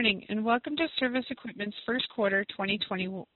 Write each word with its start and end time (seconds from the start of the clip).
Morning, 0.00 0.24
and 0.30 0.42
welcome 0.42 0.74
to 0.76 0.86
Cervus 0.98 1.30
Equipment's 1.30 1.76
first 1.84 2.08
quarter 2.08 2.42
2021 2.52 3.26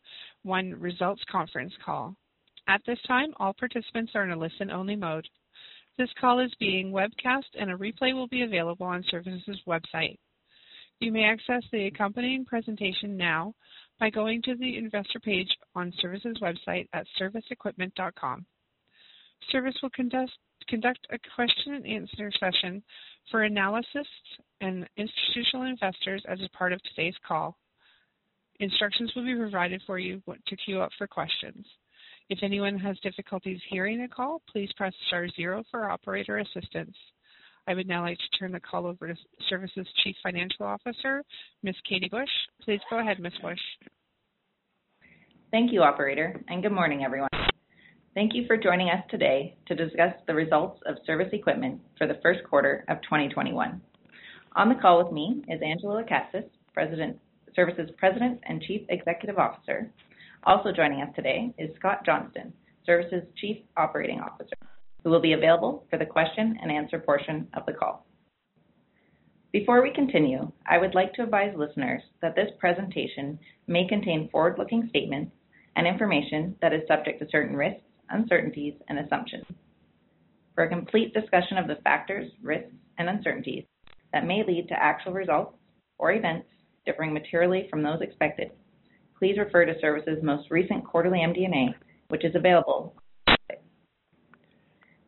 results 0.80 1.20
conference 1.30 1.74
call. 1.84 2.16
At 2.66 2.80
this 2.86 2.98
time, 3.06 3.34
all 3.36 3.52
participants 3.52 4.12
are 4.14 4.24
in 4.24 4.30
a 4.30 4.38
listen-only 4.38 4.96
mode. 4.96 5.28
This 5.98 6.08
call 6.18 6.40
is 6.40 6.50
being 6.58 6.90
webcast, 6.90 7.52
and 7.60 7.70
a 7.70 7.76
replay 7.76 8.14
will 8.14 8.28
be 8.28 8.44
available 8.44 8.86
on 8.86 9.04
Cervus's 9.12 9.60
website. 9.68 10.16
You 11.00 11.12
may 11.12 11.24
access 11.24 11.62
the 11.70 11.84
accompanying 11.84 12.46
presentation 12.46 13.14
now 13.14 13.52
by 14.00 14.08
going 14.08 14.40
to 14.44 14.56
the 14.56 14.78
investor 14.78 15.20
page 15.20 15.50
on 15.74 15.92
Cervus's 16.02 16.40
website 16.40 16.88
at 16.94 17.04
cervusequipment.com. 17.20 18.46
Cervus 19.52 19.74
will 19.82 19.90
conduct 19.90 21.06
a 21.10 21.18
question 21.34 21.74
and 21.74 21.86
answer 21.86 22.32
session 22.40 22.82
for 23.30 23.42
analysts 23.42 24.08
and 24.64 24.88
institutional 24.96 25.66
investors 25.66 26.22
as 26.26 26.38
a 26.40 26.56
part 26.56 26.72
of 26.72 26.80
today's 26.82 27.14
call. 27.26 27.58
Instructions 28.60 29.12
will 29.14 29.24
be 29.24 29.36
provided 29.36 29.82
for 29.86 29.98
you 29.98 30.22
to 30.26 30.56
queue 30.56 30.80
up 30.80 30.90
for 30.96 31.06
questions. 31.06 31.66
If 32.30 32.38
anyone 32.42 32.78
has 32.78 32.98
difficulties 33.00 33.60
hearing 33.68 34.00
the 34.00 34.08
call, 34.08 34.40
please 34.50 34.70
press 34.76 34.94
star 35.08 35.28
zero 35.36 35.64
for 35.70 35.90
operator 35.90 36.38
assistance. 36.38 36.96
I 37.66 37.74
would 37.74 37.86
now 37.86 38.02
like 38.02 38.16
to 38.18 38.38
turn 38.38 38.52
the 38.52 38.60
call 38.60 38.86
over 38.86 39.08
to 39.08 39.14
Cervus's 39.50 39.88
Chief 40.02 40.16
Financial 40.22 40.64
Officer, 40.64 41.22
Ms. 41.62 41.74
Katie 41.88 42.08
Bush. 42.08 42.28
Please 42.62 42.80
go 42.88 43.00
ahead, 43.00 43.20
Ms. 43.20 43.32
Bush. 43.42 43.58
Thank 45.50 45.72
you, 45.72 45.82
operator, 45.82 46.42
and 46.48 46.62
good 46.62 46.72
morning, 46.72 47.04
everyone. 47.04 47.28
Thank 48.14 48.34
you 48.34 48.46
for 48.46 48.56
joining 48.56 48.88
us 48.88 49.02
today 49.10 49.56
to 49.66 49.74
discuss 49.74 50.14
the 50.26 50.34
results 50.34 50.80
of 50.86 50.96
Cervus 51.06 51.32
Equipment 51.32 51.80
for 51.98 52.06
the 52.06 52.18
first 52.22 52.40
quarter 52.48 52.84
of 52.88 53.02
2021. 53.02 53.80
On 54.56 54.68
the 54.68 54.76
call 54.76 55.02
with 55.02 55.12
me 55.12 55.42
is 55.48 55.60
Angela 55.62 56.04
Lekatsas, 56.04 56.48
Cervus's 56.76 57.90
President 57.96 58.40
and 58.44 58.62
Chief 58.62 58.82
Executive 58.88 59.36
Officer. 59.36 59.90
Also 60.44 60.70
joining 60.70 61.00
us 61.00 61.08
today 61.16 61.52
is 61.58 61.74
Scott 61.74 62.06
Johnston, 62.06 62.52
Cervus's 62.86 63.26
Chief 63.36 63.56
Operating 63.76 64.20
Officer, 64.20 64.54
who 65.02 65.10
will 65.10 65.20
be 65.20 65.32
available 65.32 65.84
for 65.90 65.98
the 65.98 66.06
question 66.06 66.56
and 66.62 66.70
answer 66.70 67.00
portion 67.00 67.48
of 67.54 67.66
the 67.66 67.72
call. 67.72 68.06
Before 69.50 69.82
we 69.82 69.92
continue, 69.92 70.52
I 70.66 70.78
would 70.78 70.94
like 70.94 71.12
to 71.14 71.24
advise 71.24 71.52
listeners 71.56 72.02
that 72.22 72.36
this 72.36 72.50
presentation 72.60 73.40
may 73.66 73.88
contain 73.88 74.28
forward-looking 74.30 74.86
statements 74.88 75.32
and 75.74 75.84
information 75.84 76.54
that 76.62 76.72
is 76.72 76.82
subject 76.86 77.18
to 77.18 77.28
certain 77.28 77.56
risks, 77.56 77.82
uncertainties, 78.10 78.74
and 78.88 79.00
assumptions. 79.00 79.46
For 80.54 80.62
a 80.62 80.68
complete 80.68 81.12
discussion 81.12 81.58
of 81.58 81.66
the 81.66 81.82
factors, 81.82 82.30
risks, 82.40 82.70
and 82.98 83.08
uncertainties 83.08 83.64
that 84.14 84.24
may 84.24 84.44
lead 84.46 84.68
to 84.68 84.82
actual 84.82 85.12
results 85.12 85.56
or 85.98 86.12
events 86.12 86.46
differing 86.86 87.12
materially 87.12 87.66
from 87.68 87.82
those 87.82 88.00
expected, 88.00 88.52
please 89.18 89.36
refer 89.36 89.66
to 89.66 89.74
Cervus's 89.80 90.22
most 90.22 90.50
recent 90.50 90.86
quarterly 90.86 91.18
MD&A, 91.18 91.74
which 92.08 92.24
is 92.24 92.34
available. 92.36 92.94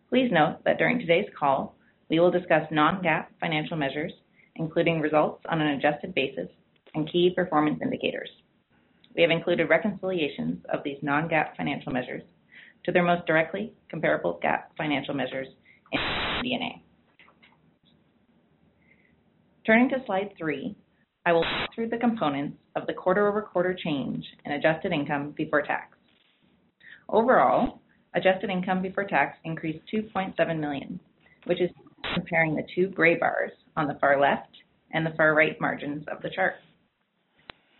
Please 0.09 0.31
note 0.33 0.59
that 0.65 0.79
during 0.79 0.99
today's 0.99 1.29
call, 1.39 1.77
we 2.11 2.19
will 2.19 2.33
discuss 2.33 2.67
non-GAAP 2.73 3.27
financial 3.41 3.77
measures, 3.77 4.13
including 4.57 5.01
results 5.01 5.43
on 5.49 5.61
an 5.61 5.79
adjusted 5.79 6.13
basis 6.15 6.49
and 6.95 7.11
key 7.11 7.33
performance 7.35 7.79
indicators. 7.81 8.31
We 9.15 9.23
have 9.23 9.31
included 9.31 9.69
reconciliations 9.69 10.65
of 10.73 10.83
these 10.85 10.99
non-GAAP 11.03 11.57
financial 11.57 11.93
measures 11.93 12.23
to 12.85 12.93
their 12.93 13.05
most 13.05 13.25
directly 13.27 13.73
comparable 13.89 14.41
GAAP 14.43 14.63
financial 14.77 15.15
measures 15.15 15.49
in 15.93 16.01
MD&A. 16.01 16.86
Turning 19.67 19.89
to 19.89 19.97
slide 20.07 20.33
three, 20.39 20.77
I 21.25 21.33
will 21.33 21.41
walk 21.41 21.75
through 21.75 21.89
the 21.89 21.97
components 21.97 22.57
of 22.77 22.87
the 22.87 22.93
quarter-over-quarter 22.93 23.77
change 23.83 24.25
in 24.45 24.53
adjusted 24.53 24.93
income 24.93 25.35
before 25.37 25.63
tax. 25.63 25.97
Overall, 27.09 27.81
adjusted 28.15 28.49
income 28.49 28.81
before 28.81 29.03
tax 29.03 29.37
increased 29.45 29.81
2.7 29.93 30.61
million, 30.61 31.01
which 31.47 31.61
is 31.61 31.71
comparing 32.15 32.55
the 32.55 32.63
two 32.77 32.87
gray 32.91 33.17
bars 33.17 33.51
on 33.77 33.89
the 33.89 33.99
far 34.01 34.21
left 34.21 34.51
and 34.93 35.05
the 35.05 35.15
far 35.17 35.35
right 35.35 35.61
margins 35.61 36.05
of 36.13 36.23
the 36.23 36.31
chart. 36.31 36.55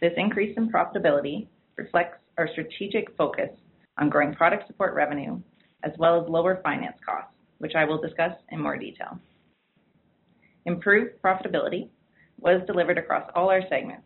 This 0.01 0.13
increase 0.17 0.57
in 0.57 0.69
profitability 0.69 1.47
reflects 1.77 2.19
our 2.37 2.49
strategic 2.51 3.17
focus 3.17 3.51
on 3.97 4.11
growing 4.11 4.35
product 4.35 4.67
support 4.67 4.93
revenue, 4.93 5.41
as 5.85 5.93
well 6.01 6.21
as 6.21 6.29
lower 6.29 6.61
finance 6.65 6.97
costs, 7.09 7.31
which 7.59 7.77
I 7.77 7.85
will 7.85 8.03
discuss 8.03 8.33
in 8.51 8.61
more 8.61 8.77
detail. 8.77 9.21
Improved 10.67 11.13
profitability 11.25 11.89
was 12.39 12.61
delivered 12.67 12.99
across 12.99 13.31
all 13.35 13.49
our 13.49 13.63
segments, 13.69 14.03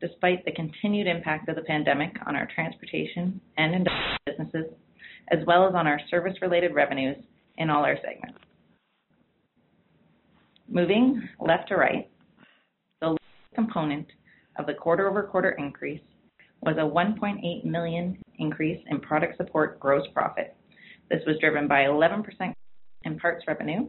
despite 0.00 0.44
the 0.44 0.52
continued 0.52 1.08
impact 1.08 1.48
of 1.48 1.56
the 1.56 1.62
pandemic 1.62 2.12
on 2.26 2.36
our 2.36 2.48
transportation 2.54 3.40
and 3.58 3.74
industrial 3.74 4.16
businesses, 4.24 4.72
as 5.32 5.40
well 5.46 5.68
as 5.68 5.74
on 5.74 5.86
our 5.86 6.00
service-related 6.08 6.74
revenues 6.74 7.16
in 7.58 7.70
all 7.70 7.84
our 7.84 7.96
segments. 7.96 8.38
Moving 10.68 11.28
left 11.40 11.68
to 11.68 11.76
right, 11.76 12.08
the 13.00 13.08
largest 13.08 13.54
component 13.54 14.06
of 14.58 14.66
the 14.66 14.74
quarter-over-quarter 14.74 15.50
increase 15.58 16.00
was 16.62 16.76
a 16.76 16.80
1.8 16.80 17.64
million 17.64 18.16
increase 18.38 18.80
in 18.90 19.00
product 19.00 19.36
support 19.36 19.80
gross 19.80 20.06
profit. 20.14 20.54
This 21.10 21.22
was 21.26 21.36
driven 21.40 21.66
by 21.66 21.82
11% 21.82 22.24
in 23.02 23.18
parts 23.18 23.44
revenue, 23.46 23.88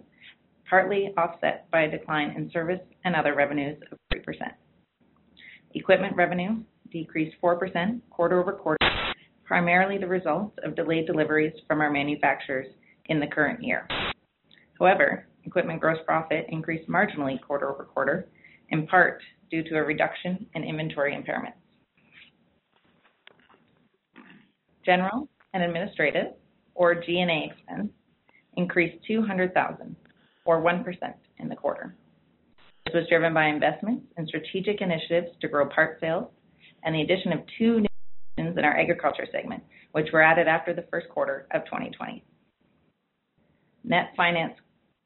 partly 0.70 1.14
offset 1.18 1.70
by 1.72 1.84
a 1.84 1.92
decline 1.92 2.32
in 2.32 2.52
service 2.52 2.82
and 3.06 3.16
other 3.16 3.36
revenues 3.36 3.78
of 3.92 3.98
3%. 4.14 4.24
Equipment 5.74 6.16
revenue 6.16 6.58
decreased 6.92 7.36
4% 7.44 8.02
quarter-over-quarter, 8.10 8.78
primarily 9.46 9.98
the 9.98 10.08
result 10.08 10.58
of 10.64 10.76
delayed 10.76 11.06
deliveries 11.06 11.54
from 11.68 11.82
our 11.82 11.92
manufacturers 11.92 12.68
in 13.06 13.20
the 13.20 13.28
current 13.28 13.64
year. 13.64 13.88
However, 14.80 15.28
equipment 15.44 15.80
gross 15.80 16.00
profit 16.06 16.46
increased 16.50 16.90
marginally 16.90 17.42
quarter-over-quarter, 17.42 18.28
in 18.70 18.88
part 18.88 19.22
due 19.50 19.64
to 19.64 19.76
a 19.76 19.84
reduction 19.84 20.46
in 20.56 20.64
inventory 20.64 21.14
impairments. 21.14 21.54
General 24.86 25.28
and 25.54 25.64
administrative, 25.64 26.34
or 26.76 26.96
G&A 26.96 27.52
expense, 27.52 27.92
increased 28.56 29.04
200,000 29.08 29.96
or 30.48 30.62
1% 30.62 30.84
in 31.38 31.50
the 31.50 31.56
quarter. 31.56 31.96
This 32.86 32.96
was 32.96 33.08
driven 33.10 33.34
by 33.34 33.48
investments 33.48 34.06
in 34.18 34.26
strategic 34.28 34.82
initiatives 34.82 35.28
to 35.42 35.48
grow 35.48 35.68
part 35.68 36.00
sales 36.00 36.30
and 36.84 36.96
the 36.96 37.02
addition 37.02 37.34
of 37.34 37.40
two 37.58 37.82
new 37.82 37.88
in 38.38 38.64
our 38.64 38.78
agriculture 38.80 39.28
segment, 39.32 39.62
which 39.92 40.08
were 40.14 40.22
added 40.22 40.48
after 40.48 40.74
the 40.74 40.86
first 40.90 41.10
quarter 41.10 41.48
of 41.52 41.66
2020. 41.66 42.24
Net 43.84 44.12
finance 44.16 44.54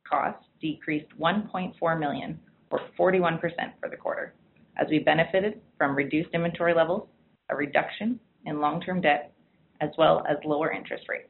costs 0.07 0.43
decreased 0.61 1.07
1.4 1.19 1.99
million 1.99 2.39
or 2.69 2.81
41% 2.99 3.39
for 3.79 3.89
the 3.89 3.97
quarter, 3.97 4.33
as 4.77 4.87
we 4.89 4.99
benefited 4.99 5.59
from 5.77 5.95
reduced 5.95 6.29
inventory 6.33 6.73
levels, 6.73 7.07
a 7.49 7.55
reduction 7.55 8.19
in 8.45 8.59
long-term 8.59 9.01
debt, 9.01 9.33
as 9.79 9.89
well 9.97 10.23
as 10.29 10.37
lower 10.45 10.71
interest 10.71 11.05
rates. 11.09 11.29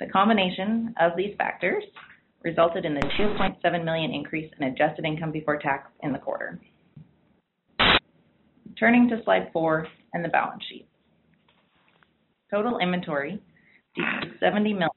The 0.00 0.06
combination 0.06 0.94
of 1.00 1.12
these 1.16 1.34
factors 1.36 1.84
resulted 2.44 2.84
in 2.84 2.94
the 2.94 3.00
2.7 3.18 3.84
million 3.84 4.12
increase 4.12 4.50
in 4.58 4.66
adjusted 4.66 5.04
income 5.04 5.32
before 5.32 5.58
tax 5.58 5.90
in 6.02 6.12
the 6.12 6.18
quarter. 6.18 6.60
Turning 8.78 9.08
to 9.08 9.22
slide 9.24 9.48
four 9.52 9.86
and 10.12 10.24
the 10.24 10.28
balance 10.28 10.62
sheet. 10.68 10.88
Total 12.50 12.78
inventory 12.78 13.40
decreased 13.94 14.40
70 14.40 14.72
million 14.72 14.90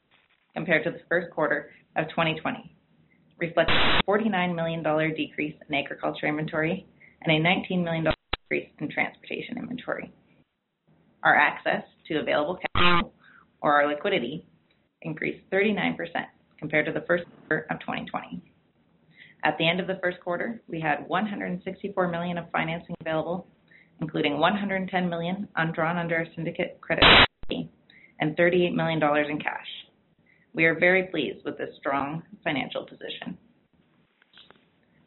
compared 0.56 0.84
to 0.86 0.92
the 0.92 1.00
first 1.10 1.32
quarter 1.34 1.70
of 1.96 2.08
2020, 2.10 2.76
reflecting 3.38 3.76
a 3.76 4.02
49 4.06 4.56
million 4.56 4.82
dollar 4.82 5.10
decrease 5.12 5.56
in 5.68 5.76
agriculture 5.76 6.28
inventory 6.28 6.86
and 7.22 7.32
a 7.32 7.40
19 7.40 7.84
million 7.84 8.06
dollar 8.06 8.16
decrease 8.42 8.70
in 8.80 8.90
transportation 8.90 9.58
inventory. 9.58 10.12
Our 11.24 11.36
access 11.36 11.84
to 12.08 12.20
available 12.20 12.58
capital, 12.74 13.14
or 13.62 13.74
our 13.74 13.88
liquidity, 13.88 14.46
increased 15.02 15.42
39% 15.52 15.96
compared 16.60 16.86
to 16.86 16.92
the 16.92 17.06
first 17.08 17.26
quarter 17.48 17.66
of 17.70 17.80
2020. 17.80 18.42
At 19.44 19.58
the 19.58 19.68
end 19.68 19.80
of 19.80 19.88
the 19.88 20.00
first 20.02 20.20
quarter, 20.22 20.62
we 20.68 20.80
had 20.80 21.08
164 21.08 22.08
million 22.08 22.38
of 22.38 22.50
financing 22.52 22.96
available, 23.02 23.48
including 24.02 24.40
110 24.40 25.10
million 25.10 25.48
undrawn 25.56 25.98
under 25.98 26.16
our 26.16 26.26
syndicate 26.36 26.80
credit 26.82 27.04
facility 27.04 27.70
and 28.20 28.36
38 28.36 28.74
million 28.74 29.00
dollars 29.00 29.28
in 29.30 29.40
cash. 29.40 29.68
We 30.54 30.66
are 30.66 30.80
very 30.80 31.04
pleased 31.04 31.46
with 31.46 31.58
this 31.58 31.76
strong 31.78 32.24
financial 32.44 32.86
position. 32.86 33.38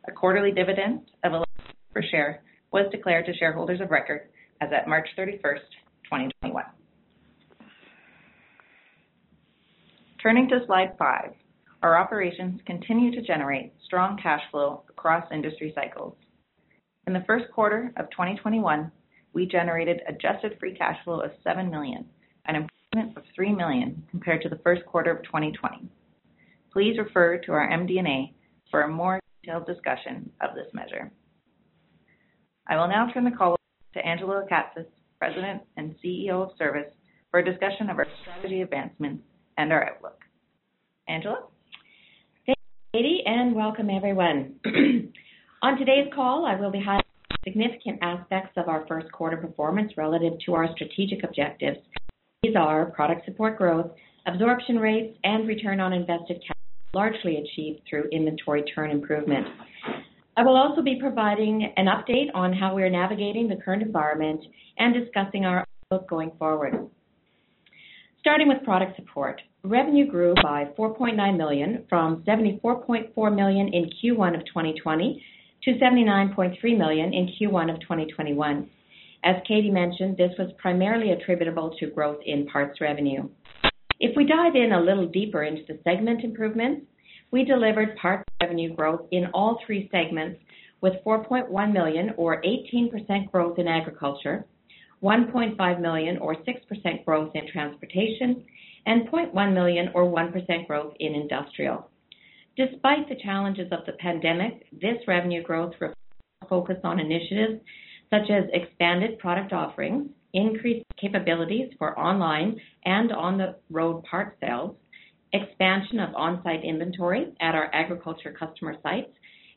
A 0.06 0.12
quarterly 0.12 0.52
dividend 0.52 1.10
of 1.24 1.32
11 1.32 1.46
per 1.92 2.02
share 2.02 2.42
was 2.70 2.86
declared 2.90 3.26
to 3.26 3.34
shareholders 3.34 3.80
of 3.80 3.90
record 3.90 4.28
as 4.60 4.70
at 4.72 4.88
March 4.88 5.08
31st, 5.18 5.68
2021. 6.04 6.64
Turning 10.22 10.48
to 10.48 10.58
slide 10.66 10.96
five, 10.98 11.30
our 11.80 11.96
operations 11.96 12.60
continue 12.66 13.12
to 13.12 13.22
generate 13.22 13.72
strong 13.84 14.18
cash 14.20 14.40
flow 14.50 14.82
across 14.88 15.24
industry 15.30 15.72
cycles. 15.76 16.16
In 17.06 17.12
the 17.12 17.22
first 17.24 17.44
quarter 17.52 17.92
of 17.96 18.10
2021, 18.10 18.90
we 19.32 19.46
generated 19.46 20.00
adjusted 20.08 20.58
free 20.58 20.74
cash 20.74 20.96
flow 21.04 21.20
of 21.20 21.30
7 21.44 21.70
million, 21.70 22.04
an 22.46 22.56
improvement 22.56 23.16
of 23.16 23.22
3 23.32 23.54
million 23.54 24.02
compared 24.10 24.42
to 24.42 24.48
the 24.48 24.58
first 24.64 24.84
quarter 24.86 25.12
of 25.12 25.22
2020. 25.22 25.88
Please 26.72 26.98
refer 26.98 27.38
to 27.38 27.52
our 27.52 27.70
MD&A 27.70 28.34
for 28.72 28.82
a 28.82 28.88
more 28.88 29.20
detailed 29.40 29.66
discussion 29.66 30.32
of 30.40 30.56
this 30.56 30.66
measure. 30.74 31.12
I 32.66 32.76
will 32.76 32.88
now 32.88 33.08
turn 33.14 33.24
the 33.24 33.30
call 33.30 33.50
over 33.50 33.58
to 33.94 34.04
Angela 34.04 34.44
Lekatsas, 34.44 34.86
President 35.20 35.62
and 35.76 35.94
CEO 36.04 36.42
of 36.42 36.58
Cervus, 36.58 36.90
for 37.30 37.38
a 37.38 37.44
discussion 37.44 37.88
of 37.88 37.98
our 37.98 38.06
strategy 38.22 38.62
advancements 38.62 39.22
and 39.58 39.72
our 39.72 39.90
outlook. 39.90 40.22
Angela? 41.08 41.42
Thank 42.46 42.56
you, 42.94 43.00
Katie, 43.00 43.22
and 43.26 43.54
welcome 43.54 43.90
everyone. 43.90 44.54
On 45.62 45.76
today's 45.76 46.06
call, 46.14 46.46
I 46.46 46.58
will 46.58 46.70
be 46.70 46.78
highlighting 46.78 47.02
significant 47.44 47.98
aspects 48.00 48.52
of 48.56 48.68
our 48.68 48.86
first 48.86 49.10
quarter 49.12 49.36
performance 49.36 49.92
relative 49.96 50.34
to 50.46 50.54
our 50.54 50.68
strategic 50.74 51.24
objectives. 51.24 51.78
These 52.42 52.54
are 52.56 52.86
product 52.86 53.24
support 53.24 53.58
growth, 53.58 53.90
absorption 54.26 54.78
rates, 54.78 55.18
and 55.24 55.48
return 55.48 55.80
on 55.80 55.92
invested 55.92 56.40
capital, 56.40 56.54
largely 56.94 57.38
achieved 57.38 57.80
through 57.88 58.08
inventory 58.12 58.62
turn 58.74 58.90
improvement. 58.90 59.46
I 60.36 60.42
will 60.42 60.56
also 60.56 60.82
be 60.82 60.98
providing 61.00 61.72
an 61.76 61.86
update 61.86 62.28
on 62.32 62.52
how 62.52 62.74
we 62.74 62.84
are 62.84 62.90
navigating 62.90 63.48
the 63.48 63.56
current 63.56 63.82
environment 63.82 64.40
and 64.78 64.94
discussing 64.94 65.44
our 65.44 65.64
outlook 65.90 66.08
going 66.08 66.30
forward. 66.38 66.88
Starting 68.20 68.48
with 68.48 68.64
product 68.64 68.96
support. 68.96 69.40
Revenue 69.62 70.10
grew 70.10 70.34
by 70.42 70.66
4.9 70.76 71.36
million 71.36 71.84
from 71.88 72.24
74.4 72.26 73.34
million 73.34 73.68
in 73.68 73.90
Q1 74.02 74.34
of 74.34 74.44
2020 74.46 75.24
to 75.62 75.70
79.3 75.72 76.78
million 76.78 77.14
in 77.14 77.30
Q1 77.40 77.72
of 77.72 77.80
2021. 77.80 78.68
As 79.24 79.36
Katie 79.46 79.70
mentioned, 79.70 80.16
this 80.16 80.32
was 80.38 80.50
primarily 80.58 81.12
attributable 81.12 81.74
to 81.78 81.90
growth 81.90 82.18
in 82.26 82.46
parts 82.46 82.80
revenue. 82.80 83.28
If 84.00 84.16
we 84.16 84.26
dive 84.26 84.56
in 84.56 84.72
a 84.72 84.80
little 84.80 85.06
deeper 85.06 85.44
into 85.44 85.62
the 85.68 85.78
segment 85.84 86.24
improvements, 86.24 86.86
we 87.30 87.44
delivered 87.44 87.96
parts 87.96 88.24
revenue 88.40 88.74
growth 88.74 89.02
in 89.12 89.26
all 89.34 89.60
three 89.64 89.88
segments 89.92 90.40
with 90.80 90.94
4.1 91.04 91.72
million 91.72 92.14
or 92.16 92.42
18% 92.42 93.30
growth 93.30 93.58
in 93.58 93.68
agriculture, 93.68 94.44
1.5 95.02 95.80
million 95.80 96.18
or 96.18 96.34
6% 96.34 97.04
growth 97.04 97.30
in 97.34 97.50
transportation, 97.52 98.44
and 98.86 99.08
0.1 99.08 99.54
million 99.54 99.90
or 99.94 100.04
1% 100.04 100.66
growth 100.66 100.94
in 100.98 101.14
industrial. 101.14 101.88
Despite 102.56 103.08
the 103.08 103.20
challenges 103.22 103.70
of 103.70 103.86
the 103.86 103.92
pandemic, 103.92 104.66
this 104.72 104.96
revenue 105.06 105.42
growth 105.42 105.72
reflects 105.80 105.94
focus 106.48 106.78
on 106.82 106.98
initiatives 106.98 107.60
such 108.10 108.30
as 108.30 108.44
expanded 108.52 109.18
product 109.18 109.52
offerings, 109.52 110.08
increased 110.32 110.84
capabilities 111.00 111.70
for 111.78 111.98
online 111.98 112.58
and 112.84 113.12
on-the-road 113.12 114.02
part 114.04 114.36
sales, 114.40 114.74
expansion 115.32 116.00
of 116.00 116.14
on-site 116.14 116.64
inventory 116.64 117.32
at 117.40 117.54
our 117.54 117.70
agriculture 117.74 118.34
customer 118.38 118.74
sites, 118.82 119.10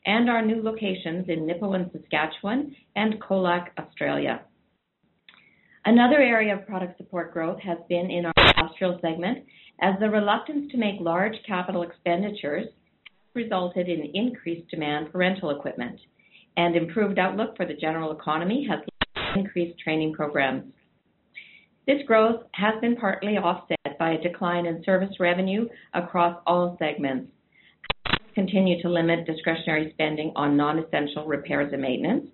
and 0.04 0.28
our 0.28 0.44
new 0.44 0.62
locations 0.62 1.28
in 1.28 1.46
Nipawin, 1.46 1.90
Saskatchewan, 1.92 2.74
and 2.96 3.20
Colac, 3.22 3.68
Australia. 3.78 4.42
Another 5.84 6.20
area 6.20 6.54
of 6.54 6.66
product 6.66 6.96
support 6.96 7.32
growth 7.32 7.58
has 7.60 7.78
been 7.88 8.08
in 8.08 8.26
our 8.26 8.32
industrial 8.56 9.00
segment, 9.02 9.44
as 9.80 9.94
the 9.98 10.08
reluctance 10.08 10.70
to 10.70 10.78
make 10.78 11.00
large 11.00 11.34
capital 11.44 11.82
expenditures 11.82 12.68
resulted 13.34 13.88
in 13.88 14.12
increased 14.14 14.70
demand 14.70 15.08
for 15.10 15.18
rental 15.18 15.50
equipment, 15.50 15.98
and 16.56 16.76
improved 16.76 17.18
outlook 17.18 17.56
for 17.56 17.66
the 17.66 17.74
general 17.74 18.12
economy 18.12 18.64
has 18.70 18.78
increased 19.34 19.76
training 19.80 20.12
programs. 20.12 20.72
This 21.86 22.02
growth 22.06 22.42
has 22.52 22.80
been 22.80 22.94
partly 22.94 23.36
offset 23.38 23.98
by 23.98 24.12
a 24.12 24.22
decline 24.22 24.66
in 24.66 24.84
service 24.84 25.18
revenue 25.18 25.66
across 25.94 26.40
all 26.46 26.76
segments. 26.78 27.32
Continue 28.36 28.80
to 28.82 28.88
limit 28.88 29.26
discretionary 29.26 29.90
spending 29.94 30.32
on 30.36 30.56
non-essential 30.56 31.26
repairs 31.26 31.72
and 31.72 31.82
maintenance, 31.82 32.28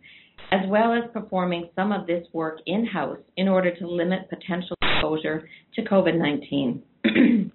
as 0.53 0.61
well 0.69 0.93
as 0.93 1.11
performing 1.13 1.69
some 1.77 1.93
of 1.93 2.07
this 2.07 2.27
work 2.33 2.59
in-house 2.67 3.19
in 3.37 3.49
order 3.49 3.75
to 3.75 3.87
limit 3.87 4.29
potential 4.29 4.77
exposure 4.83 5.49
to 5.75 5.83
COVID-19. 5.83 6.81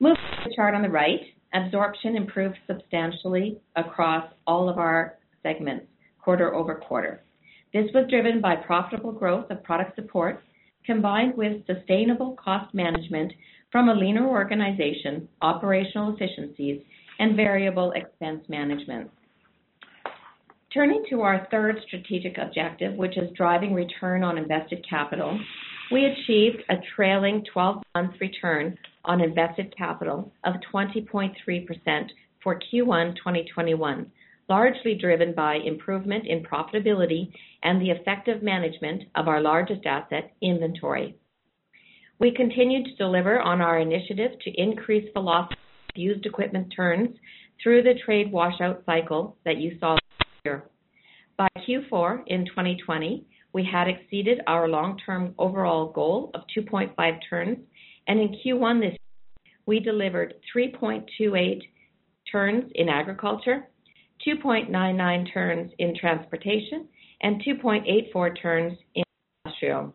Moving 0.00 0.16
to 0.16 0.48
the 0.48 0.54
chart 0.56 0.74
on 0.74 0.82
the 0.82 0.88
right, 0.88 1.20
absorption 1.54 2.16
improved 2.16 2.58
substantially 2.66 3.58
across 3.76 4.24
all 4.46 4.68
of 4.68 4.78
our 4.78 5.18
segments 5.42 5.86
quarter-over-quarter. 6.20 7.20
This 7.72 7.90
was 7.94 8.08
driven 8.10 8.40
by 8.40 8.56
profitable 8.56 9.12
growth 9.12 9.50
of 9.50 9.62
product 9.62 9.96
support, 9.96 10.42
combined 10.84 11.36
with 11.36 11.66
sustainable 11.66 12.36
cost 12.42 12.72
management 12.74 13.32
from 13.70 13.88
a 13.88 13.94
leaner 13.94 14.28
organization, 14.28 15.28
operational 15.40 16.14
efficiencies, 16.14 16.82
and 17.18 17.34
variable 17.36 17.92
expense 17.92 18.44
management. 18.48 19.10
Turning 20.72 21.04
to 21.10 21.20
our 21.20 21.46
third 21.50 21.76
strategic 21.86 22.38
objective, 22.38 22.94
which 22.94 23.18
is 23.18 23.30
driving 23.36 23.74
return 23.74 24.24
on 24.24 24.38
invested 24.38 24.82
capital, 24.88 25.38
we 25.90 26.06
achieved 26.06 26.62
a 26.70 26.76
trailing 26.96 27.44
12-month 27.54 28.14
return 28.18 28.78
on 29.04 29.20
invested 29.20 29.74
capital 29.76 30.32
of 30.44 30.54
20.3% 30.72 31.34
for 32.42 32.58
Q1 32.58 33.16
2021, 33.16 34.10
largely 34.48 34.94
driven 34.98 35.34
by 35.34 35.56
improvement 35.56 36.26
in 36.26 36.42
profitability 36.42 37.30
and 37.62 37.78
the 37.78 37.90
effective 37.90 38.42
management 38.42 39.02
of 39.14 39.28
our 39.28 39.42
largest 39.42 39.84
asset, 39.84 40.32
inventory. 40.40 41.14
We 42.18 42.32
continued 42.34 42.86
to 42.86 42.96
deliver 42.96 43.40
on 43.42 43.60
our 43.60 43.78
initiative 43.78 44.30
to 44.42 44.50
increase 44.62 45.06
velocity 45.12 45.60
of 45.90 46.00
used 46.00 46.24
equipment 46.24 46.72
turns 46.74 47.14
through 47.62 47.82
the 47.82 48.00
trade 48.06 48.32
washout 48.32 48.82
cycle 48.86 49.36
that 49.44 49.58
you 49.58 49.76
saw 49.78 49.98
here. 50.44 50.68
By 51.36 51.48
Q4 51.68 52.22
in 52.26 52.46
2020, 52.46 53.24
we 53.52 53.68
had 53.70 53.88
exceeded 53.88 54.40
our 54.46 54.68
long-term 54.68 55.34
overall 55.38 55.92
goal 55.92 56.30
of 56.34 56.42
2.5 56.56 57.18
turns, 57.28 57.58
and 58.08 58.18
in 58.18 58.36
Q1 58.44 58.80
this 58.80 58.90
year, 58.90 59.54
we 59.66 59.78
delivered 59.78 60.34
3.28 60.54 61.60
turns 62.30 62.70
in 62.74 62.88
agriculture, 62.88 63.68
2.99 64.26 65.32
turns 65.32 65.72
in 65.78 65.94
transportation, 65.96 66.88
and 67.22 67.42
2.84 67.44 68.42
turns 68.42 68.78
in 68.94 69.04
industrial. 69.44 69.94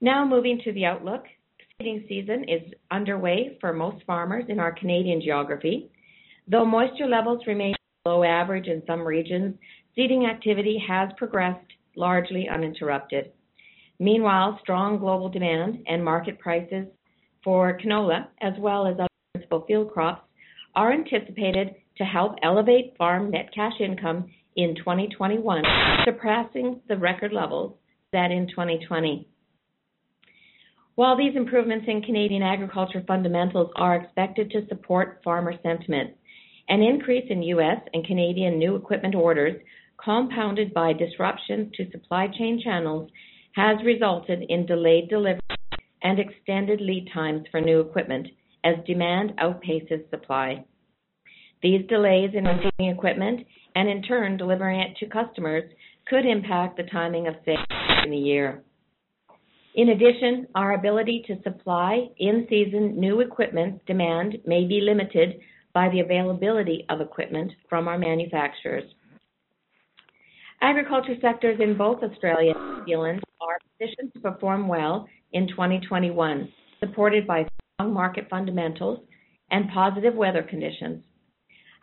Now 0.00 0.26
moving 0.26 0.60
to 0.64 0.72
the 0.72 0.84
outlook. 0.84 1.24
Seeding 1.78 2.04
season 2.08 2.44
is 2.48 2.72
underway 2.90 3.58
for 3.60 3.72
most 3.72 4.04
farmers 4.06 4.44
in 4.48 4.58
our 4.58 4.72
Canadian 4.72 5.20
geography. 5.20 5.90
Though 6.48 6.64
moisture 6.64 7.06
levels 7.06 7.42
remain 7.46 7.74
below 8.06 8.22
average 8.22 8.68
in 8.68 8.80
some 8.86 9.00
regions, 9.00 9.56
seeding 9.96 10.26
activity 10.26 10.80
has 10.86 11.08
progressed 11.16 11.72
largely 11.96 12.46
uninterrupted. 12.48 13.32
Meanwhile, 13.98 14.60
strong 14.62 15.00
global 15.00 15.28
demand 15.28 15.82
and 15.88 16.04
market 16.04 16.38
prices 16.38 16.86
for 17.42 17.76
canola, 17.84 18.28
as 18.40 18.52
well 18.60 18.86
as 18.86 18.94
other 18.94 19.08
principal 19.34 19.64
field 19.66 19.90
crops, 19.90 20.22
are 20.76 20.92
anticipated 20.92 21.74
to 21.98 22.04
help 22.04 22.36
elevate 22.44 22.94
farm 22.96 23.32
net 23.32 23.48
cash 23.52 23.80
income 23.80 24.30
in 24.54 24.76
2021, 24.76 25.64
surpassing 26.04 26.80
the 26.88 26.96
record 26.96 27.32
levels 27.32 27.74
set 28.12 28.30
in 28.30 28.46
2020. 28.46 29.26
While 30.94 31.16
these 31.16 31.34
improvements 31.34 31.86
in 31.88 32.02
Canadian 32.02 32.44
agriculture 32.44 33.02
fundamentals 33.04 33.72
are 33.74 33.96
expected 33.96 34.52
to 34.52 34.64
support 34.68 35.20
farmer 35.24 35.54
sentiment, 35.64 36.12
an 36.68 36.82
increase 36.82 37.26
in 37.30 37.42
U.S. 37.42 37.80
and 37.94 38.04
Canadian 38.04 38.58
new 38.58 38.76
equipment 38.76 39.14
orders, 39.14 39.60
compounded 40.02 40.74
by 40.74 40.92
disruptions 40.92 41.72
to 41.76 41.90
supply 41.90 42.26
chain 42.26 42.60
channels, 42.62 43.10
has 43.52 43.78
resulted 43.84 44.44
in 44.48 44.66
delayed 44.66 45.08
delivery 45.08 45.40
and 46.02 46.18
extended 46.18 46.80
lead 46.80 47.08
times 47.12 47.44
for 47.50 47.60
new 47.60 47.80
equipment 47.80 48.28
as 48.64 48.74
demand 48.86 49.32
outpaces 49.38 50.08
supply. 50.10 50.64
These 51.62 51.86
delays 51.88 52.30
in 52.34 52.44
receiving 52.44 52.94
equipment 52.94 53.46
and 53.74 53.88
in 53.88 54.02
turn 54.02 54.36
delivering 54.36 54.80
it 54.80 54.96
to 54.98 55.06
customers 55.06 55.64
could 56.06 56.26
impact 56.26 56.76
the 56.76 56.84
timing 56.84 57.26
of 57.26 57.34
sales 57.44 57.66
in 58.04 58.10
the 58.10 58.16
year. 58.16 58.62
In 59.74 59.90
addition, 59.90 60.46
our 60.54 60.74
ability 60.74 61.24
to 61.26 61.42
supply 61.42 62.08
in-season 62.18 62.98
new 62.98 63.20
equipment 63.20 63.84
demand 63.86 64.38
may 64.46 64.66
be 64.66 64.80
limited 64.80 65.40
by 65.76 65.90
the 65.90 66.00
availability 66.00 66.86
of 66.88 67.02
equipment 67.02 67.52
from 67.68 67.86
our 67.86 67.98
manufacturers. 67.98 68.90
Agriculture 70.62 71.16
sectors 71.20 71.60
in 71.60 71.76
both 71.76 72.02
Australia 72.02 72.54
and 72.56 72.78
New 72.78 72.86
Zealand 72.86 73.20
are 73.42 73.58
positioned 73.78 74.10
to 74.14 74.20
perform 74.20 74.68
well 74.68 75.06
in 75.34 75.46
2021, 75.48 76.50
supported 76.80 77.26
by 77.26 77.46
strong 77.74 77.92
market 77.92 78.26
fundamentals 78.30 79.00
and 79.50 79.68
positive 79.68 80.14
weather 80.14 80.42
conditions. 80.42 81.04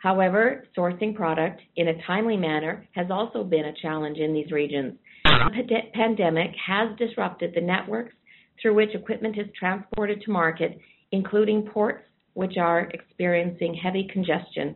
However, 0.00 0.64
sourcing 0.76 1.14
product 1.14 1.62
in 1.76 1.86
a 1.86 2.02
timely 2.04 2.36
manner 2.36 2.88
has 2.96 3.06
also 3.12 3.44
been 3.44 3.66
a 3.66 3.80
challenge 3.80 4.18
in 4.18 4.34
these 4.34 4.50
regions. 4.50 4.94
The 5.22 5.78
pandemic 5.94 6.50
has 6.66 6.98
disrupted 6.98 7.52
the 7.54 7.60
networks 7.60 8.14
through 8.60 8.74
which 8.74 8.92
equipment 8.92 9.38
is 9.38 9.46
transported 9.56 10.20
to 10.22 10.32
market, 10.32 10.80
including 11.12 11.62
ports, 11.62 12.02
which 12.34 12.56
are 12.58 12.90
experiencing 12.92 13.74
heavy 13.74 14.08
congestion. 14.12 14.74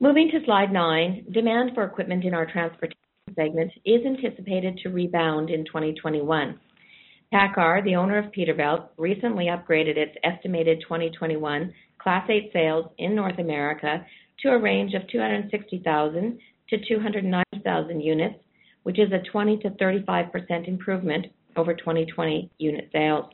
Moving 0.00 0.30
to 0.30 0.44
slide 0.44 0.72
nine, 0.72 1.26
demand 1.32 1.72
for 1.74 1.84
equipment 1.84 2.24
in 2.24 2.34
our 2.34 2.46
transportation 2.46 2.98
segment 3.34 3.72
is 3.84 4.04
anticipated 4.04 4.78
to 4.82 4.90
rebound 4.90 5.50
in 5.50 5.64
2021. 5.64 6.58
PACCAR, 7.32 7.82
the 7.82 7.96
owner 7.96 8.18
of 8.18 8.30
Peterbilt, 8.32 8.88
recently 8.96 9.46
upgraded 9.46 9.96
its 9.96 10.16
estimated 10.22 10.80
2021 10.82 11.72
Class 11.98 12.28
8 12.28 12.50
sales 12.52 12.86
in 12.98 13.14
North 13.14 13.38
America 13.38 14.04
to 14.40 14.50
a 14.50 14.58
range 14.58 14.92
of 14.94 15.08
260,000 15.08 16.38
to 16.68 16.76
290,000 16.86 18.00
units, 18.00 18.36
which 18.82 18.98
is 18.98 19.10
a 19.12 19.30
20 19.30 19.58
to 19.58 19.70
35% 19.70 20.68
improvement 20.68 21.26
over 21.56 21.74
2020 21.74 22.50
unit 22.58 22.88
sales. 22.92 23.24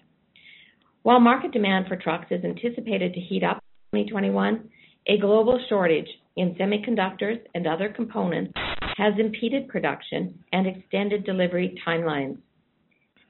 While 1.02 1.20
market 1.20 1.52
demand 1.52 1.86
for 1.88 1.96
trucks 1.96 2.26
is 2.30 2.44
anticipated 2.44 3.14
to 3.14 3.20
heat 3.20 3.42
up 3.42 3.62
in 3.94 4.00
2021, 4.06 4.68
a 5.06 5.18
global 5.18 5.58
shortage 5.68 6.08
in 6.36 6.54
semiconductors 6.56 7.40
and 7.54 7.66
other 7.66 7.88
components 7.88 8.52
has 8.98 9.14
impeded 9.18 9.68
production 9.68 10.38
and 10.52 10.66
extended 10.66 11.24
delivery 11.24 11.80
timelines. 11.86 12.36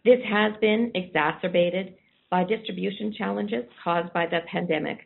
This 0.05 0.19
has 0.29 0.53
been 0.61 0.91
exacerbated 0.97 1.95
by 2.29 2.43
distribution 2.43 3.15
challenges 3.17 3.65
caused 3.85 4.13
by 4.13 4.27
the 4.27 4.41
pandemic, 4.51 4.99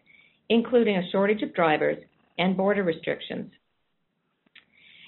including 0.49 0.97
a 0.97 1.11
shortage 1.11 1.43
of 1.43 1.55
drivers 1.55 1.99
and 2.39 2.57
border 2.57 2.83
restrictions. 2.83 3.51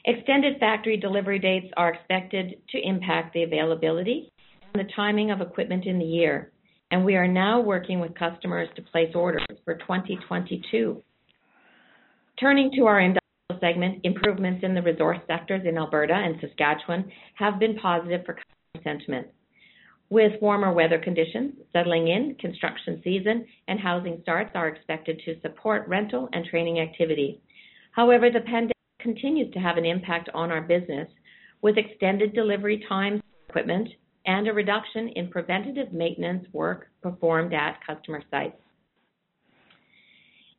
Extended 0.04 0.60
factory 0.60 0.98
delivery 0.98 1.38
dates 1.38 1.72
are 1.78 1.94
expected 1.94 2.60
to 2.70 2.86
impact 2.86 3.32
the 3.32 3.44
availability 3.44 4.30
and 4.74 4.86
the 4.86 4.92
timing 4.94 5.30
of 5.30 5.40
equipment 5.40 5.86
in 5.86 5.98
the 5.98 6.04
year, 6.04 6.52
and 6.96 7.04
we 7.04 7.14
are 7.14 7.28
now 7.28 7.60
working 7.60 8.00
with 8.00 8.14
customers 8.14 8.70
to 8.74 8.80
place 8.80 9.14
orders 9.14 9.44
for 9.66 9.74
2022. 9.74 11.02
Turning 12.40 12.70
to 12.74 12.86
our 12.86 13.00
industrial 13.00 13.60
segment, 13.60 14.00
improvements 14.04 14.64
in 14.64 14.74
the 14.74 14.80
resource 14.80 15.18
sectors 15.26 15.60
in 15.66 15.76
Alberta 15.76 16.14
and 16.14 16.36
Saskatchewan 16.40 17.12
have 17.34 17.58
been 17.58 17.76
positive 17.76 18.24
for 18.24 18.32
customer 18.32 18.82
sentiment. 18.82 19.26
With 20.08 20.40
warmer 20.40 20.72
weather 20.72 20.98
conditions 20.98 21.56
settling 21.74 22.08
in, 22.08 22.34
construction 22.40 23.02
season 23.04 23.44
and 23.68 23.78
housing 23.78 24.20
starts 24.22 24.52
are 24.54 24.68
expected 24.68 25.20
to 25.26 25.38
support 25.42 25.86
rental 25.86 26.30
and 26.32 26.46
training 26.46 26.80
activity. 26.80 27.42
However, 27.92 28.30
the 28.30 28.40
pandemic 28.40 28.72
continues 29.00 29.52
to 29.52 29.58
have 29.58 29.76
an 29.76 29.84
impact 29.84 30.30
on 30.32 30.50
our 30.50 30.62
business, 30.62 31.08
with 31.60 31.76
extended 31.76 32.32
delivery 32.32 32.82
times 32.88 33.20
for 33.20 33.50
equipment 33.50 33.90
and 34.26 34.48
a 34.48 34.52
reduction 34.52 35.08
in 35.16 35.28
preventative 35.28 35.92
maintenance 35.92 36.46
work 36.52 36.88
performed 37.02 37.54
at 37.54 37.78
customer 37.86 38.22
sites. 38.30 38.56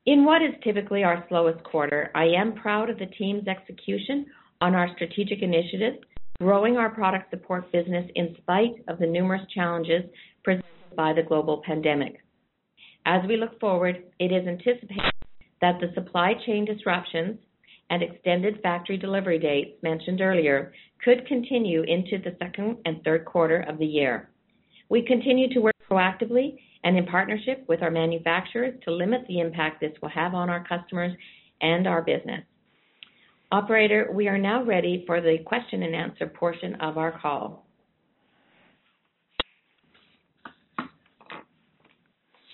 In 0.06 0.24
what 0.24 0.42
is 0.42 0.54
typically 0.64 1.04
our 1.04 1.26
slowest 1.28 1.64
quarter, 1.66 2.12
I 2.16 2.26
am 2.26 2.56
proud 2.56 2.90
of 2.90 2.98
the 2.98 3.08
team's 3.18 3.48
execution 3.48 4.26
on 4.62 4.74
our 4.74 4.88
strategic 4.96 5.42
initiatives 5.42 5.98
growing 6.40 6.78
our 6.78 6.90
product 6.90 7.30
support 7.32 7.72
business 7.72 8.10
in 8.16 8.36
spite 8.38 8.84
of 8.88 9.00
the 9.00 9.08
numerous 9.08 9.42
challenges 9.54 10.04
presented 10.44 10.66
by 10.96 11.12
the 11.12 11.24
global 11.24 11.62
pandemic. 11.66 12.24
As 13.06 13.22
we 13.28 13.38
look 13.38 13.60
forward, 13.60 14.04
it 14.20 14.32
is 14.32 14.48
anticipated 14.48 15.12
that 15.62 15.80
the 15.80 15.92
supply 15.96 16.34
chain 16.46 16.66
disruptions 16.66 17.38
and 17.90 18.04
extended 18.04 18.60
factory 18.62 18.98
delivery 18.98 19.40
dates 19.40 19.82
mentioned 19.82 20.22
earlier 20.22 20.74
could 21.04 21.26
continue 21.28 21.84
into 21.84 22.18
the 22.18 22.36
second 22.40 22.78
and 22.86 23.04
third 23.04 23.26
quarter 23.26 23.62
of 23.62 23.78
the 23.78 23.86
year. 23.86 24.30
We 24.90 25.02
continue 25.02 25.54
to 25.54 25.60
work 25.60 25.76
proactively 25.90 26.58
and 26.84 26.98
in 26.98 27.06
partnership 27.06 27.66
with 27.68 27.82
our 27.82 27.92
manufacturers 27.92 28.80
to 28.86 28.92
limit 28.92 29.22
the 29.28 29.40
impact 29.40 29.82
this 29.82 29.94
will 30.02 30.10
have 30.10 30.34
on 30.34 30.50
our 30.50 30.66
customers 30.66 31.14
and 31.62 31.88
our 31.88 32.02
business. 32.02 32.44
Operator, 33.52 34.10
we 34.14 34.28
are 34.28 34.38
now 34.38 34.64
ready 34.64 35.04
for 35.08 35.22
the 35.22 35.38
question 35.46 35.84
and 35.84 35.96
answer 35.96 36.28
portion 36.28 36.76
of 36.76 36.98
our 36.98 37.18
call. 37.20 37.66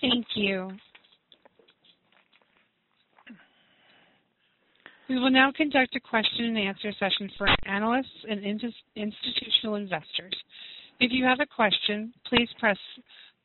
Thank 0.00 0.26
you. 0.34 0.70
We 5.08 5.18
will 5.18 5.30
now 5.30 5.52
conduct 5.54 5.94
a 5.96 6.00
question 6.00 6.46
and 6.46 6.58
answer 6.58 6.90
session 6.98 7.30
for 7.36 7.46
analysts 7.66 8.24
and 8.28 8.40
institutional 8.96 9.74
investors. 9.74 10.34
If 10.98 11.12
you 11.12 11.24
have 11.24 11.40
a 11.40 11.46
question, 11.46 12.14
please 12.26 12.48
press 12.58 12.78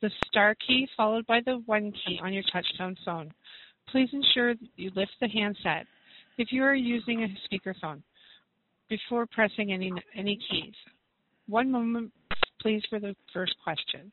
the 0.00 0.10
star 0.26 0.54
key 0.66 0.88
followed 0.96 1.26
by 1.26 1.40
the 1.44 1.62
one 1.66 1.92
key 1.92 2.18
on 2.22 2.32
your 2.32 2.44
touchtone 2.44 2.96
phone. 3.04 3.32
Please 3.92 4.08
ensure 4.12 4.54
you 4.76 4.90
lift 4.96 5.12
the 5.20 5.28
handset 5.28 5.86
if 6.38 6.50
you 6.50 6.62
are 6.62 6.74
using 6.74 7.24
a 7.24 7.28
speakerphone 7.46 8.00
before 8.88 9.26
pressing 9.26 9.72
any 9.72 10.38
keys. 10.50 10.74
One 11.46 11.70
moment, 11.70 12.12
please, 12.62 12.82
for 12.88 12.98
the 12.98 13.14
first 13.34 13.54
question. 13.62 14.10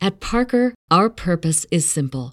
At 0.00 0.20
Parker, 0.20 0.74
our 0.90 1.10
purpose 1.10 1.66
is 1.70 1.86
simple. 1.86 2.32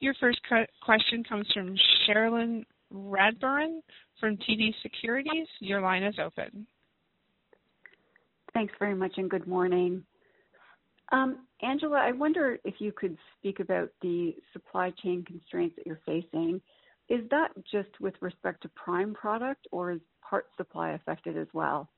Your 0.00 0.14
first 0.14 0.40
question 0.82 1.24
comes 1.24 1.46
from 1.52 1.74
Cherilyn 2.06 2.64
Radbourne 2.92 3.80
from 4.20 4.36
TD 4.36 4.72
Securities. 4.82 5.48
Your 5.60 5.80
line 5.80 6.02
is 6.02 6.14
open. 6.24 6.66
Thanks 8.54 8.72
very 8.78 8.94
much, 8.94 9.12
and 9.16 9.28
good 9.28 9.46
morning. 9.46 10.04
Um, 11.10 11.46
Angela, 11.62 11.98
I 11.98 12.12
wonder 12.12 12.58
if 12.64 12.74
you 12.78 12.92
could 12.92 13.16
speak 13.38 13.60
about 13.60 13.90
the 14.02 14.34
supply 14.52 14.92
chain 15.02 15.24
constraints 15.26 15.76
that 15.76 15.86
you're 15.86 16.00
facing. 16.06 16.60
Is 17.08 17.20
that 17.30 17.48
just 17.70 17.88
with 18.00 18.14
respect 18.20 18.62
to 18.62 18.68
prime 18.70 19.14
product, 19.14 19.66
or 19.72 19.92
is 19.92 20.00
parts 20.28 20.48
supply 20.56 20.90
affected 20.90 21.36
as 21.36 21.48
well? 21.52 21.88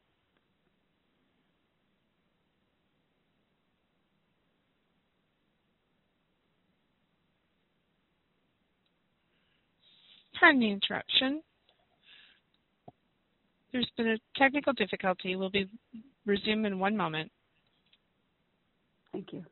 Pardon 10.40 10.60
the 10.60 10.70
interruption. 10.70 11.42
There's 13.72 13.90
been 13.96 14.08
a 14.08 14.16
technical 14.36 14.72
difficulty. 14.72 15.36
We'll 15.36 15.50
be 15.50 15.68
resuming 16.24 16.72
in 16.72 16.78
one 16.78 16.96
moment. 16.96 17.30
Thank 19.12 19.32
you. 19.32 19.44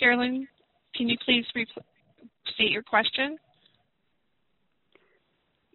Cherilyn, 0.00 0.46
can 0.94 1.08
you 1.08 1.16
please 1.24 1.44
state 2.54 2.70
your 2.70 2.82
question? 2.82 3.36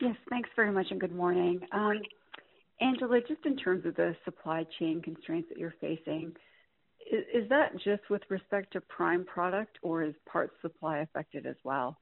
Yes, 0.01 0.15
thanks 0.29 0.49
very 0.55 0.71
much, 0.71 0.87
and 0.89 0.99
good 0.99 1.15
morning. 1.15 1.61
Um, 1.71 2.01
Angela, 2.81 3.19
just 3.21 3.45
in 3.45 3.55
terms 3.55 3.85
of 3.85 3.95
the 3.95 4.15
supply 4.25 4.65
chain 4.79 5.01
constraints 5.01 5.47
that 5.49 5.57
you're 5.57 5.75
facing, 5.79 6.33
is 7.05 7.47
that 7.49 7.73
just 7.83 8.09
with 8.09 8.21
respect 8.29 8.73
to 8.73 8.81
prime 8.81 9.25
product, 9.25 9.77
or 9.81 10.03
is 10.03 10.15
parts 10.25 10.53
supply 10.61 10.99
affected 10.99 11.45
as 11.45 11.55
well? 11.63 11.97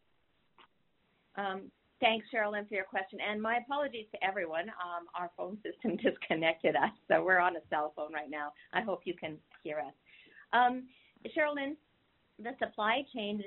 Um, 1.36 1.72
thanks, 2.00 2.25
Cherilyn, 2.33 2.67
for 2.67 2.75
your 2.75 2.86
question. 2.86 3.19
And 3.19 3.41
my 3.41 3.57
apologies 3.57 4.05
to 4.13 4.24
everyone. 4.24 4.69
Um, 4.69 5.07
our 5.15 5.29
phone 5.36 5.57
system 5.63 5.98
disconnected 6.03 6.75
us, 6.75 6.91
so 7.07 7.24
we're 7.24 7.39
on 7.39 7.55
a 7.55 7.62
cell 7.69 7.93
phone 7.95 8.13
right 8.13 8.29
now. 8.29 8.53
I 8.74 8.81
hope 8.81 9.01
you 9.05 9.13
can 9.13 9.38
hear 9.63 9.79
us. 9.79 9.93
Um, 10.53 10.83
Cherilyn, 11.36 11.75
the 12.41 12.51
supply 12.60 13.03
chain 13.13 13.43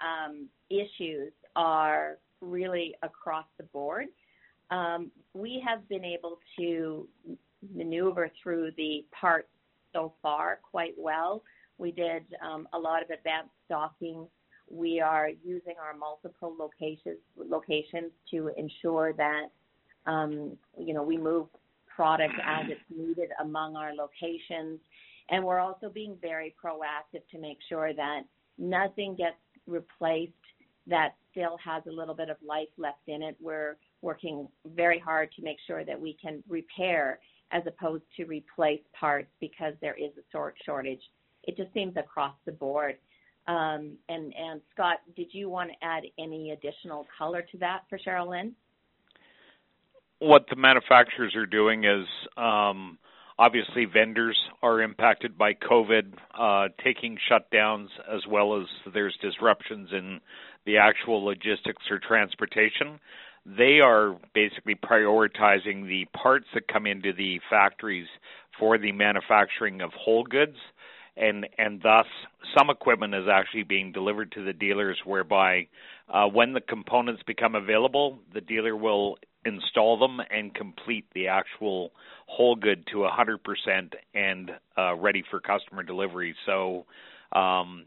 um, 0.00 0.48
issues 0.70 1.32
are 1.54 2.18
really 2.40 2.94
across 3.02 3.46
the 3.58 3.64
board. 3.64 4.06
Um, 4.70 5.10
we 5.34 5.62
have 5.66 5.88
been 5.88 6.04
able 6.04 6.38
to 6.58 7.08
maneuver 7.74 8.30
through 8.42 8.70
the 8.76 9.04
parts 9.18 9.48
so 9.96 10.12
far 10.22 10.60
quite 10.62 10.94
well. 10.98 11.42
We 11.78 11.90
did 11.90 12.24
um, 12.44 12.68
a 12.72 12.78
lot 12.78 13.02
of 13.02 13.10
advanced 13.10 13.50
stocking. 13.64 14.26
We 14.70 15.00
are 15.00 15.30
using 15.44 15.74
our 15.80 15.96
multiple 15.96 16.54
locations 16.58 17.18
locations 17.36 18.12
to 18.30 18.50
ensure 18.56 19.12
that 19.14 19.46
um, 20.06 20.56
you 20.78 20.92
know 20.92 21.02
we 21.02 21.16
move 21.16 21.46
product 21.94 22.34
as 22.44 22.66
it's 22.68 22.80
needed 22.94 23.30
among 23.40 23.76
our 23.76 23.92
locations, 23.94 24.80
and 25.30 25.42
we're 25.42 25.60
also 25.60 25.88
being 25.88 26.16
very 26.20 26.54
proactive 26.62 27.22
to 27.30 27.38
make 27.38 27.58
sure 27.68 27.94
that 27.94 28.22
nothing 28.58 29.14
gets 29.16 29.36
replaced 29.66 30.32
that 30.86 31.14
still 31.30 31.56
has 31.64 31.82
a 31.88 31.90
little 31.90 32.14
bit 32.14 32.28
of 32.28 32.36
life 32.46 32.68
left 32.76 33.08
in 33.08 33.22
it. 33.22 33.36
We're 33.40 33.76
working 34.02 34.46
very 34.74 34.98
hard 34.98 35.30
to 35.36 35.42
make 35.42 35.56
sure 35.66 35.84
that 35.84 36.00
we 36.00 36.16
can 36.22 36.42
repair 36.48 37.18
as 37.52 37.62
opposed 37.66 38.04
to 38.16 38.24
replace 38.24 38.80
parts 38.98 39.28
because 39.40 39.74
there 39.80 39.94
is 39.94 40.10
a 40.18 40.22
sort 40.32 40.54
shortage. 40.64 41.00
It 41.44 41.56
just 41.56 41.72
seems 41.72 41.96
across 41.96 42.34
the 42.44 42.52
board. 42.52 42.96
Um, 43.46 43.96
and, 44.08 44.34
and 44.34 44.60
Scott, 44.74 44.98
did 45.14 45.28
you 45.32 45.48
want 45.48 45.70
to 45.70 45.86
add 45.86 46.02
any 46.18 46.50
additional 46.50 47.06
color 47.16 47.44
to 47.52 47.58
that 47.58 47.82
for 47.88 47.98
Cherilyn? 47.98 48.52
What 50.18 50.46
the 50.50 50.56
manufacturers 50.56 51.36
are 51.36 51.46
doing 51.46 51.84
is 51.84 52.06
um, 52.36 52.98
obviously 53.38 53.84
vendors 53.84 54.38
are 54.62 54.80
impacted 54.80 55.38
by 55.38 55.52
COVID, 55.54 56.14
uh, 56.36 56.68
taking 56.82 57.18
shutdowns 57.30 57.88
as 58.12 58.26
well 58.28 58.60
as 58.60 58.66
there's 58.92 59.16
disruptions 59.20 59.90
in 59.92 60.20
the 60.64 60.78
actual 60.78 61.24
logistics 61.24 61.84
or 61.90 62.00
transportation 62.00 62.98
they 63.46 63.80
are 63.80 64.16
basically 64.34 64.74
prioritizing 64.74 65.86
the 65.86 66.06
parts 66.12 66.46
that 66.54 66.66
come 66.68 66.86
into 66.86 67.12
the 67.12 67.40
factories 67.48 68.08
for 68.58 68.78
the 68.78 68.92
manufacturing 68.92 69.80
of 69.80 69.92
whole 69.92 70.24
goods 70.24 70.56
and 71.16 71.46
and 71.56 71.80
thus 71.82 72.06
some 72.56 72.70
equipment 72.70 73.14
is 73.14 73.26
actually 73.30 73.62
being 73.62 73.92
delivered 73.92 74.32
to 74.32 74.44
the 74.44 74.52
dealers 74.52 74.98
whereby 75.04 75.66
uh, 76.12 76.26
when 76.26 76.52
the 76.52 76.60
components 76.60 77.22
become 77.26 77.54
available 77.54 78.18
the 78.34 78.40
dealer 78.40 78.76
will 78.76 79.16
install 79.46 79.98
them 79.98 80.20
and 80.30 80.54
complete 80.54 81.06
the 81.14 81.28
actual 81.28 81.92
whole 82.26 82.56
good 82.56 82.84
to 82.88 83.06
100% 83.08 83.38
and 84.14 84.50
uh, 84.76 84.94
ready 84.96 85.22
for 85.30 85.40
customer 85.40 85.82
delivery. 85.82 86.34
So 86.44 86.84
um, 87.32 87.84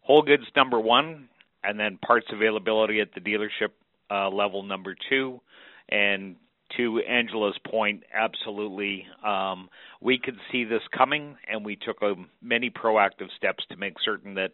whole 0.00 0.22
goods 0.22 0.44
number 0.56 0.78
one 0.78 1.28
and 1.64 1.78
then 1.78 1.98
parts 1.98 2.28
availability 2.32 3.00
at 3.00 3.08
the 3.14 3.20
dealership 3.20 3.70
uh, 4.10 4.28
level 4.28 4.62
number 4.62 4.94
two. 5.08 5.40
And 5.88 6.36
to 6.76 7.00
Angela's 7.00 7.58
point, 7.70 8.02
absolutely, 8.12 9.06
um, 9.24 9.68
we 10.00 10.18
could 10.18 10.36
see 10.52 10.64
this 10.64 10.82
coming, 10.96 11.36
and 11.50 11.64
we 11.64 11.76
took 11.76 12.02
a, 12.02 12.14
many 12.42 12.70
proactive 12.70 13.28
steps 13.36 13.64
to 13.70 13.76
make 13.76 13.94
certain 14.04 14.34
that 14.34 14.50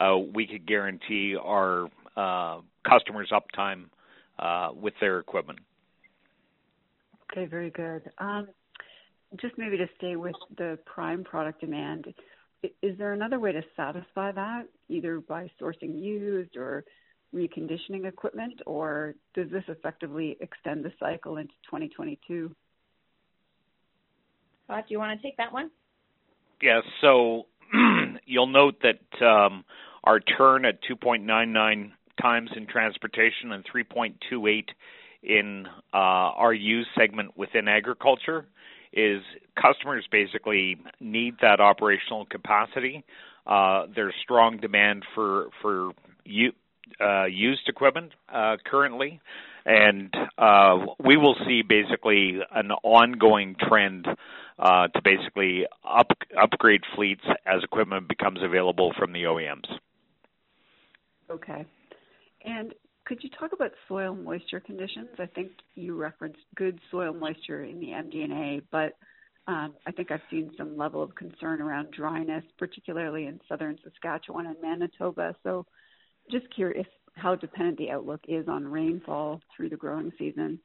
uh, 0.00 0.16
we 0.16 0.46
could 0.46 0.66
guarantee 0.66 1.36
our 1.36 1.88
uh, 2.16 2.60
customers 2.88 3.30
uptime 3.32 3.84
uh, 4.38 4.72
with 4.74 4.94
their 5.00 5.18
equipment. 5.18 5.58
Okay, 7.30 7.44
very 7.44 7.70
good. 7.70 8.10
Um, 8.18 8.48
just 9.40 9.58
maybe 9.58 9.76
to 9.76 9.86
stay 9.98 10.16
with 10.16 10.36
the 10.56 10.78
prime 10.86 11.22
product 11.22 11.60
demand, 11.60 12.06
is 12.82 12.96
there 12.96 13.12
another 13.12 13.38
way 13.38 13.52
to 13.52 13.62
satisfy 13.76 14.32
that, 14.32 14.62
either 14.88 15.20
by 15.20 15.50
sourcing 15.60 16.00
used 16.00 16.56
or 16.56 16.84
reconditioning 17.34 18.06
equipment, 18.06 18.60
or 18.66 19.14
does 19.34 19.50
this 19.50 19.64
effectively 19.68 20.36
extend 20.40 20.84
the 20.84 20.92
cycle 20.98 21.36
into 21.36 21.52
2022? 21.66 22.54
Scott, 24.64 24.84
do 24.88 24.92
you 24.94 24.98
want 24.98 25.18
to 25.18 25.26
take 25.26 25.36
that 25.36 25.52
one? 25.52 25.70
Yes. 26.60 26.82
So 27.00 27.46
you'll 28.26 28.46
note 28.46 28.82
that 28.82 29.26
um, 29.26 29.64
our 30.04 30.20
turn 30.20 30.64
at 30.64 30.80
2.99 30.90 31.92
times 32.20 32.50
in 32.56 32.66
transportation 32.66 33.52
and 33.52 33.64
3.28 33.64 34.64
in 35.22 35.66
uh, 35.92 35.96
our 35.96 36.52
use 36.52 36.86
segment 36.96 37.36
within 37.36 37.68
agriculture 37.68 38.46
is 38.92 39.22
customers 39.60 40.06
basically 40.10 40.76
need 41.00 41.34
that 41.40 41.60
operational 41.60 42.24
capacity. 42.26 43.04
Uh, 43.46 43.86
there's 43.94 44.14
strong 44.22 44.58
demand 44.58 45.04
for 45.14 45.48
for 45.62 45.92
you, 46.24 46.52
uh, 47.00 47.24
used 47.24 47.68
equipment 47.68 48.12
uh, 48.32 48.56
currently, 48.64 49.20
and 49.64 50.12
uh, 50.36 50.78
we 51.04 51.16
will 51.16 51.36
see 51.46 51.62
basically 51.62 52.38
an 52.54 52.70
ongoing 52.82 53.56
trend 53.60 54.06
uh, 54.58 54.88
to 54.88 55.02
basically 55.02 55.66
up, 55.88 56.10
upgrade 56.40 56.82
fleets 56.94 57.24
as 57.46 57.62
equipment 57.62 58.08
becomes 58.08 58.40
available 58.42 58.92
from 58.98 59.12
the 59.12 59.24
OEMs. 59.24 59.66
Okay. 61.30 61.64
And 62.44 62.74
could 63.04 63.22
you 63.22 63.30
talk 63.30 63.52
about 63.52 63.72
soil 63.88 64.14
moisture 64.14 64.60
conditions? 64.60 65.08
I 65.18 65.26
think 65.26 65.52
you 65.74 65.96
referenced 65.96 66.40
good 66.54 66.78
soil 66.90 67.12
moisture 67.12 67.64
in 67.64 67.80
the 67.80 67.88
MD&A, 67.88 68.62
but 68.70 68.96
um, 69.46 69.74
I 69.86 69.92
think 69.92 70.10
I've 70.10 70.20
seen 70.30 70.52
some 70.58 70.76
level 70.76 71.02
of 71.02 71.14
concern 71.14 71.62
around 71.62 71.90
dryness, 71.90 72.44
particularly 72.58 73.26
in 73.26 73.40
southern 73.48 73.78
Saskatchewan 73.82 74.46
and 74.46 74.56
Manitoba. 74.60 75.34
So 75.42 75.64
just 76.30 76.52
curious 76.54 76.86
how 77.14 77.34
dependent 77.34 77.78
the 77.78 77.90
outlook 77.90 78.20
is 78.28 78.46
on 78.48 78.66
rainfall 78.66 79.40
through 79.54 79.68
the 79.68 79.76
growing 79.76 80.12
season. 80.18 80.60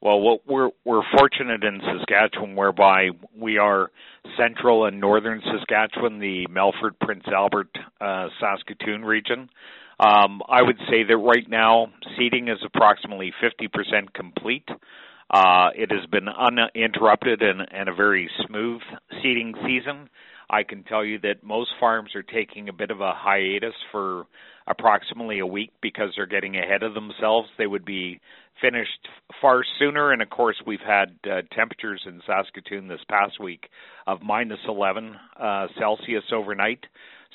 Well, 0.00 0.20
what 0.20 0.40
we're 0.46 0.70
we're 0.84 1.02
fortunate 1.16 1.62
in 1.62 1.80
Saskatchewan, 1.80 2.56
whereby 2.56 3.10
we 3.38 3.58
are 3.58 3.92
central 4.36 4.86
and 4.86 5.00
northern 5.00 5.40
Saskatchewan, 5.44 6.18
the 6.18 6.46
Melfort, 6.50 6.98
Prince 7.00 7.24
Albert, 7.32 7.68
uh, 8.00 8.26
Saskatoon 8.40 9.04
region. 9.04 9.48
Um, 10.00 10.42
I 10.48 10.62
would 10.62 10.78
say 10.90 11.04
that 11.04 11.16
right 11.16 11.48
now 11.48 11.92
seeding 12.18 12.48
is 12.48 12.58
approximately 12.64 13.32
50% 13.40 14.12
complete. 14.12 14.68
Uh, 15.30 15.68
it 15.76 15.92
has 15.92 16.04
been 16.10 16.28
uninterrupted 16.28 17.40
and, 17.40 17.60
and 17.70 17.88
a 17.88 17.94
very 17.94 18.28
smooth 18.46 18.80
seeding 19.22 19.54
season. 19.64 20.08
I 20.52 20.62
can 20.64 20.84
tell 20.84 21.04
you 21.04 21.18
that 21.20 21.42
most 21.42 21.70
farms 21.80 22.14
are 22.14 22.22
taking 22.22 22.68
a 22.68 22.74
bit 22.74 22.90
of 22.90 23.00
a 23.00 23.12
hiatus 23.14 23.74
for 23.90 24.26
approximately 24.66 25.38
a 25.38 25.46
week 25.46 25.72
because 25.80 26.10
they're 26.14 26.26
getting 26.26 26.56
ahead 26.56 26.82
of 26.82 26.92
themselves. 26.92 27.48
They 27.56 27.66
would 27.66 27.86
be 27.86 28.20
finished 28.60 29.08
far 29.40 29.62
sooner. 29.78 30.12
And 30.12 30.20
of 30.20 30.28
course, 30.28 30.56
we've 30.66 30.78
had 30.86 31.16
uh, 31.24 31.42
temperatures 31.56 32.02
in 32.06 32.20
Saskatoon 32.26 32.86
this 32.86 33.00
past 33.08 33.40
week 33.40 33.70
of 34.06 34.22
minus 34.22 34.60
11 34.68 35.16
uh, 35.40 35.66
Celsius 35.78 36.24
overnight. 36.32 36.84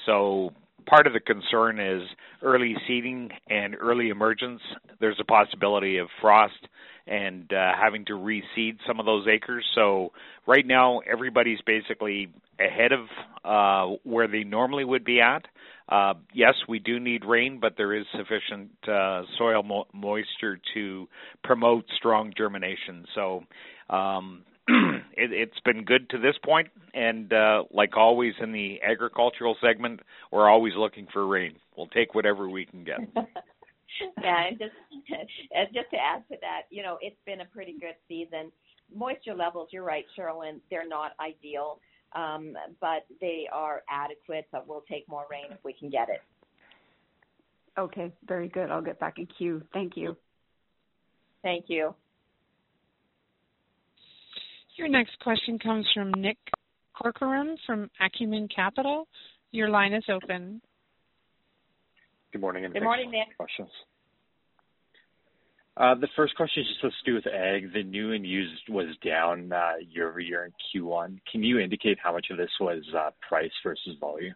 So 0.05 0.51
part 0.85 1.07
of 1.07 1.13
the 1.13 1.19
concern 1.19 1.79
is 1.79 2.03
early 2.43 2.75
seeding 2.87 3.29
and 3.49 3.75
early 3.79 4.09
emergence. 4.09 4.61
There's 4.99 5.19
a 5.19 5.25
possibility 5.25 5.97
of 5.97 6.07
frost 6.21 6.67
and 7.07 7.51
uh, 7.51 7.71
having 7.81 8.05
to 8.05 8.13
reseed 8.13 8.77
some 8.85 8.99
of 8.99 9.05
those 9.05 9.27
acres. 9.27 9.65
So 9.75 10.11
right 10.45 10.65
now, 10.65 10.99
everybody's 10.99 11.59
basically 11.65 12.29
ahead 12.59 12.91
of 12.91 13.07
uh, 13.43 13.95
where 14.03 14.27
they 14.27 14.43
normally 14.43 14.83
would 14.83 15.05
be 15.05 15.21
at. 15.21 15.45
Uh, 15.89 16.15
yes, 16.33 16.53
we 16.67 16.79
do 16.79 16.99
need 16.99 17.23
rain, 17.23 17.59
but 17.61 17.75
there 17.77 17.93
is 17.93 18.05
sufficient 18.11 18.71
uh, 18.87 19.23
soil 19.37 19.63
mo- 19.63 19.87
moisture 19.93 20.59
to 20.73 21.07
promote 21.43 21.85
strong 21.95 22.33
germination. 22.35 23.05
So 23.15 23.43
um, 23.89 24.43
it, 24.67 25.31
it's 25.31 25.59
been 25.63 25.85
good 25.85 26.09
to 26.09 26.17
this 26.17 26.35
point, 26.43 26.67
and 26.93 27.31
uh, 27.31 27.63
like 27.71 27.95
always 27.95 28.33
in 28.41 28.51
the 28.51 28.79
agricultural 28.83 29.55
segment, 29.61 30.01
we're 30.31 30.49
always 30.49 30.73
looking 30.75 31.07
for 31.13 31.25
rain. 31.25 31.55
We'll 31.77 31.87
take 31.87 32.13
whatever 32.13 32.49
we 32.49 32.65
can 32.65 32.83
get. 32.83 32.99
yeah, 34.21 34.47
and 34.47 34.59
just 34.59 34.73
and 35.51 35.67
just 35.73 35.89
to 35.91 35.97
add 35.97 36.23
to 36.31 36.37
that, 36.41 36.63
you 36.69 36.83
know, 36.83 36.97
it's 37.01 37.19
been 37.25 37.41
a 37.41 37.45
pretty 37.45 37.75
good 37.79 37.95
season. 38.07 38.51
Moisture 38.93 39.35
levels, 39.35 39.69
you're 39.71 39.83
right, 39.83 40.05
Cheryl, 40.17 40.43
they're 40.69 40.87
not 40.87 41.11
ideal 41.19 41.79
um, 42.13 42.55
but 42.79 43.05
they 43.21 43.47
are 43.51 43.83
adequate. 43.89 44.47
But 44.51 44.67
we'll 44.67 44.83
take 44.89 45.07
more 45.07 45.25
rain 45.29 45.45
if 45.51 45.59
we 45.63 45.73
can 45.73 45.89
get 45.89 46.09
it. 46.09 46.21
Okay, 47.77 48.11
very 48.27 48.47
good. 48.47 48.71
I'll 48.71 48.81
get 48.81 48.99
back 48.99 49.17
in 49.17 49.27
queue. 49.37 49.61
Thank 49.73 49.95
you. 49.95 50.17
Thank 51.43 51.65
you. 51.67 51.93
Your 54.75 54.87
next 54.87 55.19
question 55.19 55.59
comes 55.59 55.87
from 55.93 56.11
Nick 56.11 56.37
Corcoran 56.95 57.55
from 57.65 57.89
Acumen 58.01 58.47
Capital. 58.53 59.07
Your 59.51 59.69
line 59.69 59.93
is 59.93 60.03
open. 60.09 60.61
Good 62.37 62.41
morning. 62.41 62.71
Good 62.71 62.83
morning, 62.83 63.09
Nick. 63.09 63.35
Questions. 63.35 63.69
Uh, 65.75 65.95
the 65.95 66.07
first 66.15 66.35
question 66.35 66.61
is 66.61 66.67
just 66.79 66.95
to 67.03 67.11
do 67.11 67.15
with 67.15 67.25
ag. 67.25 67.73
The 67.73 67.81
new 67.81 68.13
and 68.13 68.23
used 68.23 68.69
was 68.69 68.85
down 69.03 69.51
uh, 69.51 69.71
year-over-year 69.89 70.45
in 70.45 70.83
Q1. 70.83 71.19
Can 71.31 71.41
you 71.41 71.57
indicate 71.57 71.97
how 71.99 72.13
much 72.13 72.27
of 72.29 72.37
this 72.37 72.51
was 72.61 72.83
uh, 72.95 73.09
price 73.27 73.49
versus 73.63 73.95
volume? 73.99 74.35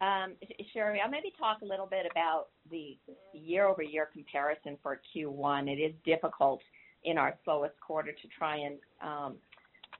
Um, 0.00 0.34
sure. 0.72 0.96
I'll 1.02 1.10
maybe 1.10 1.32
talk 1.36 1.62
a 1.62 1.64
little 1.64 1.86
bit 1.86 2.06
about 2.08 2.46
the 2.70 2.96
year-over-year 3.32 4.10
comparison 4.12 4.76
for 4.84 5.00
Q1. 5.16 5.68
It 5.68 5.80
is 5.80 5.94
difficult 6.04 6.60
in 7.02 7.18
our 7.18 7.34
slowest 7.44 7.74
quarter 7.80 8.12
to 8.12 8.28
try 8.38 8.56
and 8.58 8.76
um, 9.02 9.34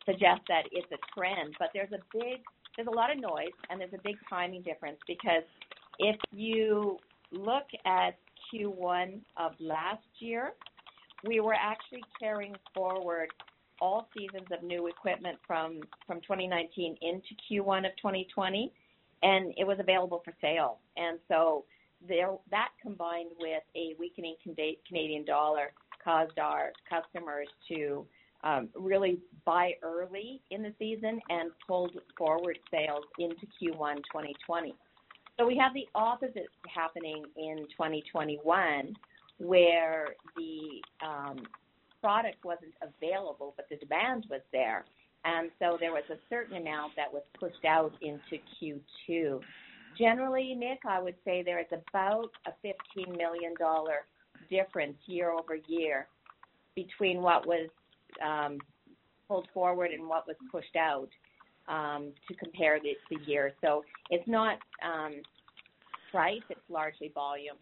suggest 0.04 0.42
that 0.46 0.62
it's 0.70 0.92
a 0.92 1.18
trend, 1.18 1.56
but 1.58 1.70
there's 1.74 1.90
a 1.90 1.98
big, 2.16 2.38
there's 2.76 2.86
a 2.86 2.96
lot 2.96 3.10
of 3.10 3.18
noise 3.18 3.56
and 3.68 3.80
there's 3.80 3.94
a 3.94 4.02
big 4.04 4.14
timing 4.30 4.62
difference 4.62 4.98
because 5.08 5.42
if 5.98 6.16
you 6.32 6.98
look 7.32 7.66
at 7.84 8.18
Q1 8.52 9.20
of 9.36 9.52
last 9.58 10.04
year, 10.18 10.52
we 11.26 11.40
were 11.40 11.54
actually 11.54 12.02
carrying 12.20 12.54
forward 12.74 13.28
all 13.80 14.08
seasons 14.16 14.46
of 14.52 14.62
new 14.62 14.86
equipment 14.86 15.38
from, 15.46 15.80
from 16.06 16.20
2019 16.22 16.96
into 17.02 17.28
Q1 17.50 17.78
of 17.78 17.96
2020, 17.96 18.72
and 19.22 19.52
it 19.56 19.66
was 19.66 19.78
available 19.80 20.22
for 20.24 20.32
sale. 20.40 20.78
And 20.96 21.18
so 21.28 21.64
that 22.08 22.68
combined 22.80 23.30
with 23.38 23.62
a 23.74 23.94
weakening 23.98 24.36
Canadian 24.86 25.24
dollar 25.24 25.72
caused 26.02 26.38
our 26.38 26.72
customers 26.88 27.48
to 27.68 28.06
um, 28.44 28.68
really 28.76 29.18
buy 29.44 29.72
early 29.82 30.40
in 30.50 30.62
the 30.62 30.72
season 30.78 31.20
and 31.30 31.50
pulled 31.66 31.92
forward 32.16 32.58
sales 32.70 33.04
into 33.18 33.46
Q1 33.60 33.96
2020. 33.96 34.74
So 35.38 35.46
we 35.46 35.56
have 35.58 35.74
the 35.74 35.86
opposite 35.94 36.48
happening 36.72 37.24
in 37.36 37.66
2021, 37.76 38.94
where 39.38 40.08
the 40.34 41.06
um, 41.06 41.42
product 42.00 42.44
wasn't 42.44 42.72
available, 42.80 43.52
but 43.56 43.66
the 43.68 43.76
demand 43.76 44.26
was 44.30 44.40
there. 44.52 44.84
And 45.24 45.50
so 45.58 45.76
there 45.78 45.92
was 45.92 46.04
a 46.10 46.16
certain 46.30 46.56
amount 46.56 46.92
that 46.96 47.12
was 47.12 47.22
pushed 47.38 47.64
out 47.66 47.92
into 48.00 48.42
Q2. 48.62 49.40
Generally, 49.98 50.54
Nick, 50.54 50.78
I 50.88 51.02
would 51.02 51.16
say 51.24 51.42
there 51.42 51.58
is 51.58 51.66
about 51.72 52.30
a 52.46 52.52
$15 52.66 53.16
million 53.16 53.54
difference 54.50 54.96
year 55.06 55.32
over 55.32 55.56
year 55.68 56.06
between 56.74 57.22
what 57.22 57.46
was 57.46 57.68
um, 58.24 58.58
pulled 59.26 59.48
forward 59.52 59.90
and 59.90 60.06
what 60.08 60.26
was 60.26 60.36
pushed 60.50 60.76
out 60.76 61.08
um, 61.68 62.12
to 62.28 62.34
compare 62.34 62.78
the, 62.80 62.94
the 63.10 63.22
year. 63.24 63.52
So 63.60 63.84
it's 64.10 64.26
not 64.28 64.58
um, 64.84 65.14
price, 66.10 66.42
it's 66.48 66.60
largely 66.68 67.10
volume. 67.14 67.56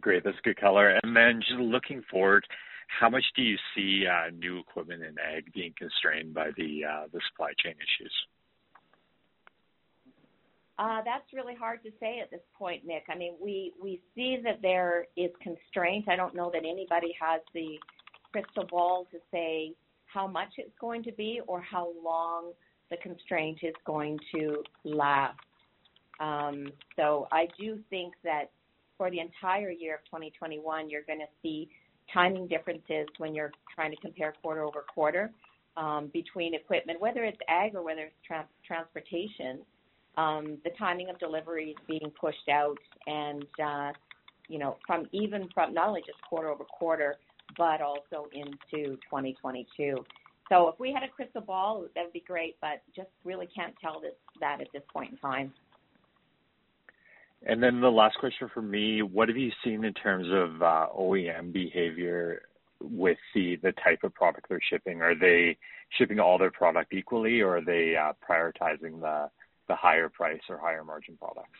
Great. 0.00 0.22
That's 0.24 0.36
good 0.44 0.60
color. 0.60 0.98
And 1.02 1.16
then 1.16 1.40
just 1.40 1.60
looking 1.60 2.02
forward, 2.10 2.44
how 2.88 3.08
much 3.08 3.24
do 3.36 3.42
you 3.42 3.56
see 3.74 4.04
uh, 4.06 4.30
new 4.30 4.58
equipment 4.58 5.02
in 5.02 5.14
ag 5.18 5.52
being 5.52 5.74
constrained 5.76 6.34
by 6.34 6.50
the 6.56 6.82
uh, 6.84 7.06
the 7.12 7.20
supply 7.30 7.52
chain 7.62 7.74
issues? 7.74 8.12
Uh, 10.78 11.02
that's 11.04 11.32
really 11.34 11.54
hard 11.54 11.82
to 11.82 11.90
say 11.98 12.20
at 12.20 12.30
this 12.30 12.40
point, 12.56 12.86
Nick. 12.86 13.04
I 13.08 13.16
mean, 13.16 13.34
we 13.42 13.72
we 13.82 14.00
see 14.14 14.38
that 14.44 14.62
there 14.62 15.06
is 15.16 15.30
constraint. 15.42 16.08
I 16.08 16.16
don't 16.16 16.34
know 16.34 16.50
that 16.52 16.64
anybody 16.64 17.14
has 17.20 17.40
the 17.52 17.78
crystal 18.30 18.64
ball 18.70 19.06
to 19.10 19.18
say 19.32 19.74
how 20.12 20.26
much 20.26 20.48
it's 20.56 20.72
going 20.80 21.02
to 21.04 21.12
be 21.12 21.40
or 21.46 21.60
how 21.60 21.92
long 22.04 22.52
the 22.90 22.96
constraint 22.98 23.58
is 23.62 23.74
going 23.84 24.18
to 24.34 24.62
last. 24.84 25.38
Um, 26.20 26.72
so 26.96 27.28
I 27.30 27.46
do 27.58 27.78
think 27.90 28.14
that 28.24 28.50
for 28.96 29.10
the 29.10 29.20
entire 29.20 29.70
year 29.70 29.94
of 29.96 30.04
2021, 30.06 30.90
you're 30.90 31.02
going 31.02 31.20
to 31.20 31.26
see 31.42 31.68
timing 32.12 32.48
differences 32.48 33.06
when 33.18 33.34
you're 33.34 33.52
trying 33.74 33.90
to 33.90 33.96
compare 33.98 34.34
quarter 34.42 34.64
over 34.64 34.84
quarter 34.92 35.30
um, 35.76 36.10
between 36.12 36.54
equipment, 36.54 37.00
whether 37.00 37.24
it's 37.24 37.38
ag 37.48 37.74
or 37.74 37.84
whether 37.84 38.02
it's 38.02 38.16
tra- 38.26 38.48
transportation. 38.66 39.60
Um, 40.16 40.58
the 40.64 40.70
timing 40.76 41.10
of 41.10 41.18
deliveries 41.20 41.76
being 41.86 42.10
pushed 42.20 42.48
out, 42.50 42.78
and 43.06 43.46
uh, 43.62 43.92
you 44.48 44.58
know, 44.58 44.78
from 44.84 45.06
even 45.12 45.48
from 45.54 45.74
not 45.74 45.88
only 45.88 46.00
just 46.04 46.20
quarter 46.22 46.48
over 46.48 46.64
quarter, 46.64 47.16
but 47.58 47.82
also 47.82 48.28
into 48.32 48.96
2022. 48.96 49.96
So 50.48 50.68
if 50.68 50.78
we 50.80 50.92
had 50.92 51.02
a 51.02 51.08
crystal 51.08 51.42
ball, 51.42 51.84
that 51.94 52.04
would 52.04 52.12
be 52.12 52.24
great, 52.26 52.56
but 52.62 52.80
just 52.96 53.08
really 53.24 53.48
can't 53.54 53.74
tell 53.80 54.00
this, 54.00 54.14
that 54.40 54.60
at 54.62 54.68
this 54.72 54.82
point 54.90 55.10
in 55.12 55.18
time. 55.18 55.52
And 57.46 57.62
then 57.62 57.80
the 57.80 57.90
last 57.90 58.18
question 58.18 58.48
for 58.52 58.62
me, 58.62 59.02
what 59.02 59.28
have 59.28 59.36
you 59.36 59.50
seen 59.62 59.84
in 59.84 59.92
terms 59.92 60.26
of 60.30 60.62
uh, 60.62 60.86
OEM 60.98 61.52
behavior 61.52 62.42
with 62.80 63.18
the, 63.34 63.56
the 63.62 63.72
type 63.84 64.00
of 64.02 64.14
product 64.14 64.46
they're 64.48 64.60
shipping? 64.70 65.02
Are 65.02 65.14
they 65.14 65.56
shipping 65.98 66.18
all 66.18 66.38
their 66.38 66.50
product 66.50 66.92
equally, 66.92 67.40
or 67.40 67.58
are 67.58 67.64
they 67.64 67.94
uh, 67.96 68.12
prioritizing 68.28 69.00
the, 69.00 69.30
the 69.68 69.76
higher 69.76 70.08
price 70.08 70.40
or 70.48 70.58
higher 70.58 70.82
margin 70.82 71.16
products? 71.16 71.58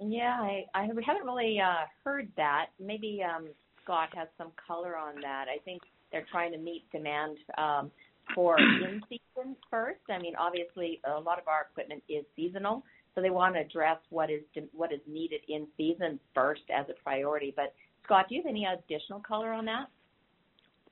Yeah, 0.00 0.36
I, 0.40 0.64
I 0.74 0.88
we 0.92 1.04
haven't 1.04 1.24
really 1.24 1.60
uh, 1.60 1.86
heard 2.04 2.28
that. 2.36 2.66
Maybe 2.80 3.22
um, 3.22 3.48
Scott 3.82 4.08
has 4.14 4.28
some 4.38 4.52
color 4.66 4.96
on 4.96 5.20
that. 5.22 5.46
I 5.48 5.58
think 5.64 5.82
they're 6.10 6.26
trying 6.30 6.52
to 6.52 6.58
meet 6.58 6.84
demand 6.92 7.38
um, 7.58 7.90
for 8.34 8.58
in 8.58 9.02
season 9.08 9.56
first. 9.70 10.00
I 10.10 10.18
mean, 10.18 10.34
obviously, 10.38 11.00
a 11.04 11.18
lot 11.18 11.38
of 11.38 11.48
our 11.48 11.66
equipment 11.70 12.02
is 12.08 12.24
seasonal, 12.36 12.84
so 13.14 13.20
they 13.20 13.30
want 13.30 13.54
to 13.54 13.60
address 13.60 13.98
what 14.10 14.30
is 14.30 14.42
what 14.72 14.92
is 14.92 15.00
needed 15.06 15.40
in 15.48 15.66
season 15.76 16.20
first 16.34 16.62
as 16.74 16.86
a 16.88 17.02
priority. 17.02 17.52
But 17.54 17.74
Scott, 18.04 18.26
do 18.28 18.34
you 18.34 18.42
have 18.42 18.50
any 18.50 18.66
additional 18.66 19.20
color 19.20 19.52
on 19.52 19.64
that? 19.66 19.86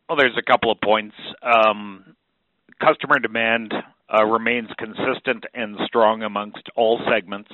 Well, 0.08 0.16
there's 0.16 0.36
a 0.36 0.50
couple 0.50 0.72
of 0.72 0.80
points. 0.80 1.14
Um, 1.42 2.16
customer 2.80 3.18
demand 3.20 3.72
uh, 4.12 4.24
remains 4.24 4.68
consistent 4.76 5.44
and 5.54 5.76
strong 5.86 6.22
amongst 6.22 6.68
all 6.74 7.00
segments. 7.08 7.50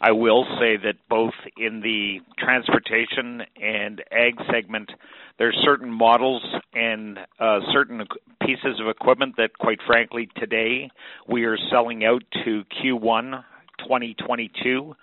I 0.00 0.12
will 0.12 0.44
say 0.58 0.76
that 0.76 0.96
both 1.08 1.32
in 1.56 1.80
the 1.80 2.20
transportation 2.38 3.42
and 3.60 4.02
ag 4.10 4.34
segment, 4.52 4.90
there's 5.38 5.56
certain 5.64 5.90
models 5.90 6.42
and 6.74 7.18
uh, 7.40 7.60
certain 7.72 8.06
pieces 8.42 8.78
of 8.80 8.88
equipment 8.88 9.36
that, 9.38 9.56
quite 9.58 9.78
frankly, 9.86 10.28
today 10.36 10.90
we 11.26 11.44
are 11.44 11.56
selling 11.70 12.04
out 12.04 12.22
to 12.44 12.64
Q1 12.82 13.42
2022 13.78 14.94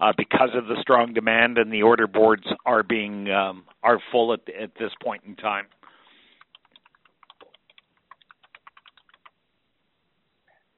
uh, 0.00 0.12
because 0.16 0.50
of 0.54 0.66
the 0.66 0.76
strong 0.80 1.14
demand, 1.14 1.58
and 1.58 1.72
the 1.72 1.82
order 1.82 2.06
boards 2.06 2.44
are 2.66 2.82
being 2.82 3.30
um, 3.30 3.64
are 3.82 4.00
full 4.10 4.32
at, 4.32 4.40
at 4.48 4.72
this 4.78 4.90
point 5.02 5.22
in 5.26 5.36
time. 5.36 5.66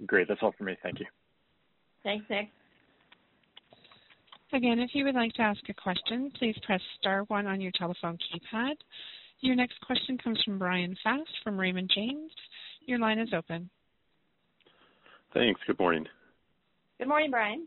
Great. 0.06 0.28
That's 0.28 0.40
all 0.42 0.54
for 0.56 0.64
me. 0.64 0.76
Thank 0.82 1.00
you. 1.00 1.06
Thanks, 2.02 2.26
Nick. 2.28 2.50
Again, 4.54 4.78
if 4.78 4.90
you 4.94 5.04
would 5.04 5.16
like 5.16 5.32
to 5.32 5.42
ask 5.42 5.60
a 5.68 5.74
question, 5.74 6.30
please 6.38 6.54
press 6.64 6.80
star 7.00 7.24
one 7.24 7.48
on 7.48 7.60
your 7.60 7.72
telephone 7.76 8.16
keypad. 8.16 8.74
Your 9.40 9.56
next 9.56 9.80
question 9.80 10.16
comes 10.16 10.40
from 10.44 10.60
Bryan 10.60 10.96
Fast 11.02 11.28
from 11.42 11.58
Raymond 11.58 11.90
James. 11.92 12.30
Your 12.86 13.00
line 13.00 13.18
is 13.18 13.30
open. 13.36 13.68
Thanks. 15.32 15.60
Good 15.66 15.78
morning. 15.80 16.06
Good 16.98 17.08
morning, 17.08 17.32
Bryan. 17.32 17.66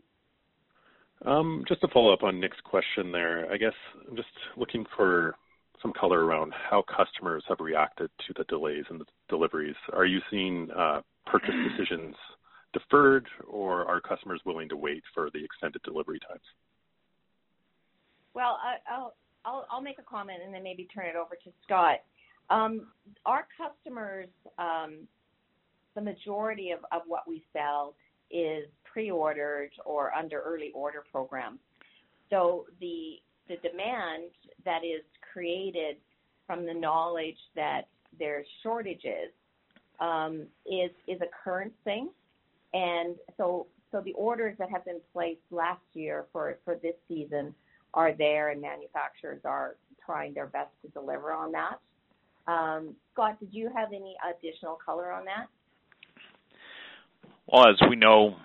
Um, 1.26 1.62
just 1.68 1.82
to 1.82 1.88
follow 1.92 2.10
up 2.10 2.22
on 2.22 2.40
Nick's 2.40 2.56
question 2.64 3.12
there, 3.12 3.52
I 3.52 3.58
guess 3.58 3.74
I'm 4.08 4.16
just 4.16 4.28
looking 4.56 4.86
for 4.96 5.34
some 5.82 5.92
color 5.92 6.24
around 6.24 6.54
how 6.70 6.84
customers 6.96 7.44
have 7.50 7.60
reacted 7.60 8.10
to 8.26 8.34
the 8.38 8.44
delays 8.44 8.84
in 8.90 8.96
the 8.96 9.04
deliveries. 9.28 9.76
Are 9.92 10.06
you 10.06 10.20
seeing 10.30 10.70
uh, 10.70 11.02
purchase 11.26 11.54
decisions 11.68 12.14
deferred, 12.72 13.26
or 13.46 13.86
are 13.86 14.00
customers 14.00 14.40
willing 14.46 14.70
to 14.70 14.76
wait 14.76 15.02
for 15.12 15.28
the 15.34 15.44
extended 15.44 15.82
delivery 15.82 16.18
times? 16.26 16.40
Well, 18.34 18.58
I'll, 18.90 19.14
I'll, 19.44 19.66
I'll 19.70 19.82
make 19.82 19.98
a 19.98 20.02
comment 20.02 20.40
and 20.44 20.52
then 20.52 20.62
maybe 20.62 20.88
turn 20.94 21.06
it 21.06 21.16
over 21.16 21.34
to 21.34 21.50
Scott. 21.64 21.98
Um, 22.50 22.88
our 23.26 23.46
customers, 23.56 24.28
um, 24.58 25.00
the 25.94 26.00
majority 26.00 26.70
of, 26.70 26.80
of 26.92 27.02
what 27.06 27.28
we 27.28 27.42
sell 27.52 27.94
is 28.30 28.64
pre-ordered 28.84 29.70
or 29.84 30.12
under 30.14 30.40
early 30.40 30.70
order 30.74 31.04
programs. 31.10 31.58
So 32.30 32.66
the 32.80 33.16
the 33.48 33.56
demand 33.56 34.24
that 34.66 34.84
is 34.84 35.02
created 35.32 35.96
from 36.46 36.66
the 36.66 36.74
knowledge 36.74 37.38
that 37.56 37.82
there's 38.18 38.46
shortages 38.62 39.32
um, 40.00 40.46
is 40.66 40.90
is 41.06 41.20
a 41.20 41.28
current 41.44 41.72
thing, 41.84 42.10
and 42.74 43.16
so 43.36 43.66
so 43.90 44.02
the 44.02 44.12
orders 44.12 44.54
that 44.58 44.70
have 44.70 44.84
been 44.84 45.00
placed 45.12 45.40
last 45.50 45.80
year 45.94 46.26
for 46.32 46.58
for 46.64 46.76
this 46.76 46.94
season 47.08 47.54
are 47.98 48.12
there 48.12 48.50
and 48.50 48.62
manufacturers 48.62 49.40
are 49.44 49.74
trying 50.06 50.32
their 50.32 50.46
best 50.46 50.70
to 50.82 50.88
deliver 50.92 51.32
on 51.32 51.50
that. 51.50 51.80
Um, 52.46 52.94
Scott, 53.12 53.40
did 53.40 53.48
you 53.50 53.68
have 53.74 53.88
any 53.88 54.14
additional 54.30 54.78
color 54.86 55.10
on 55.10 55.24
that? 55.24 55.48
Well, 57.48 57.68
as 57.68 57.76
we 57.90 57.96
know, 57.96 58.36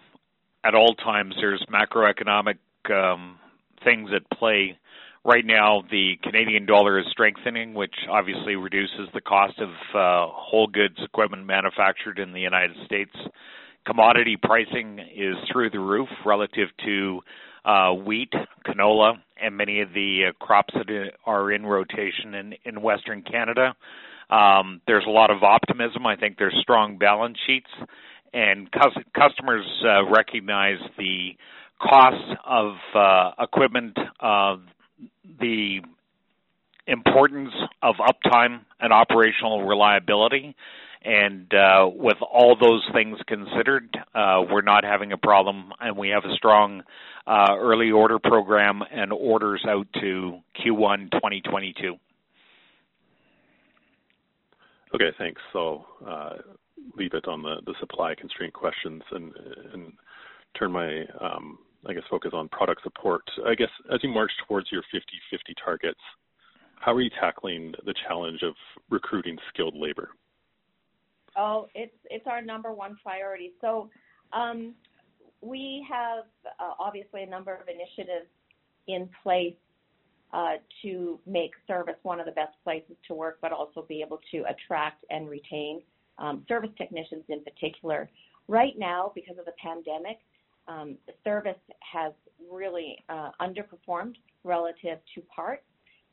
at 0.64 0.74
all 0.74 0.96
times 0.96 1.36
there's 1.40 1.64
macroeconomic 1.72 2.58
um, 2.90 3.38
things 3.84 4.10
at 4.16 4.28
play. 4.36 4.76
Right 5.24 5.46
now, 5.46 5.84
the 5.92 6.14
Canadian 6.24 6.66
dollar 6.66 7.00
is 7.00 7.06
strengthening, 7.12 7.76
which 7.76 7.94
obviously 8.10 8.56
reduces 8.56 9.08
the 9.14 9.22
cost 9.22 9.60
of 9.60 9.70
uh, 9.70 10.34
whole 10.34 10.68
goods 10.68 10.98
equipment 11.02 11.46
manufactured 11.46 12.18
in 12.18 12.34
the 12.34 12.42
United 12.42 12.76
States. 12.86 13.16
Commodity 13.86 14.36
pricing 14.42 15.00
is 15.00 15.36
through 15.52 15.70
the 15.70 15.80
roof 15.80 16.10
relative 16.26 16.70
to 16.86 17.22
uh, 17.66 17.94
wheat, 17.94 18.34
canola, 18.66 19.16
and 19.42 19.56
many 19.56 19.82
of 19.82 19.94
the 19.94 20.26
uh, 20.30 20.44
crops 20.44 20.74
that 20.74 21.12
are 21.26 21.52
in 21.52 21.66
rotation 21.66 22.34
in, 22.36 22.56
in 22.66 22.82
Western 22.82 23.22
Canada. 23.22 23.76
Um, 24.30 24.82
there's 24.88 25.06
a 25.06 25.12
lot 25.12 25.30
of 25.32 25.44
optimism. 25.44 26.06
I 26.06 26.16
think 26.16 26.38
there's 26.38 26.56
strong 26.62 26.98
balance 26.98 27.38
sheets, 27.46 27.70
and 28.34 28.72
cus- 28.72 29.04
customers 29.16 29.66
uh, 29.86 30.06
recognize 30.06 30.80
the 30.98 31.36
costs 31.82 32.40
of 32.46 32.76
uh, 32.96 33.32
equipment, 33.40 33.98
uh, 34.20 34.58
the 35.40 35.82
importance 36.88 37.54
of 37.82 37.96
uptime 37.96 38.62
and 38.80 38.92
operational 38.92 39.66
reliability, 39.66 40.56
and 41.04 41.54
uh, 41.54 41.90
with 41.94 42.18
all 42.22 42.56
those 42.60 42.84
things 42.94 43.18
considered, 43.28 43.96
uh, 44.16 44.42
we're 44.50 44.62
not 44.62 44.84
having 44.84 45.12
a 45.12 45.18
problem, 45.18 45.72
and 45.80 45.98
we 45.98 46.10
have 46.10 46.24
a 46.26 46.34
strong 46.36 46.82
uh, 47.28 47.56
early 47.58 47.92
order 47.92 48.20
program 48.20 48.82
and 48.92 49.12
orders 49.12 49.64
out 49.68 49.88
to 50.02 50.40
Q1 50.60 51.12
2022. 51.12 51.96
Okay, 54.96 55.10
thanks. 55.18 55.42
So 55.52 55.86
uh, 56.08 56.34
leave 56.96 57.14
it 57.14 57.28
on 57.28 57.42
the, 57.42 57.56
the 57.66 57.74
supply 57.80 58.16
constraint 58.16 58.54
questions 58.54 59.02
and, 59.12 59.34
and 59.74 59.94
turn 60.58 60.72
my, 60.72 61.02
um, 61.20 61.58
I 61.88 61.94
guess, 61.94 62.04
focus 62.10 62.32
on 62.34 62.48
product 62.50 62.84
support. 62.84 63.24
I 63.46 63.56
guess 63.56 63.70
as 63.94 64.00
you 64.04 64.10
march 64.10 64.32
towards 64.48 64.72
your 64.72 64.84
50-50 64.94 65.56
targets, 65.64 66.00
how 66.80 66.94
are 66.94 67.02
you 67.02 67.10
tackling 67.20 67.74
the 67.86 67.94
challenge 68.08 68.42
of 68.44 68.54
recruiting 68.90 69.38
skilled 69.50 69.76
labor? 69.76 70.10
Oh, 71.38 71.68
it's 71.74 71.96
it's 72.10 72.28
our 72.28 72.42
number 72.42 72.72
one 72.72 72.98
priority. 73.04 73.54
So 73.62 73.90
um, 74.32 74.74
we 75.42 75.86
have 75.90 76.26
uh, 76.60 76.74
obviously 76.80 77.24
a 77.24 77.28
number 77.28 77.54
of 77.54 77.68
initiatives 77.68 78.28
in 78.88 79.10
place 79.24 79.56
uh, 80.34 80.54
to 80.82 81.20
make 81.26 81.52
service 81.68 81.96
one 82.04 82.20
of 82.20 82.26
the 82.26 82.32
best 82.32 82.54
places 82.64 82.96
to 83.08 83.14
work, 83.14 83.38
but 83.42 83.52
also 83.52 83.86
be 83.88 84.02
able 84.02 84.20
to 84.32 84.44
attract 84.50 85.06
and 85.10 85.30
retain 85.30 85.82
um, 86.18 86.44
service 86.48 86.72
technicians 86.78 87.24
in 87.30 87.44
particular. 87.44 88.10
Right 88.48 88.74
now, 88.78 89.12
because 89.16 89.38
of 89.38 89.46
the 89.46 89.54
pandemic, 89.62 90.18
um, 90.68 90.98
service 91.24 91.58
has 91.80 92.14
really 92.52 92.98
uh, 93.10 93.30
underperformed 93.42 94.16
relative 94.44 95.00
to 95.16 95.22
parts. 95.34 95.64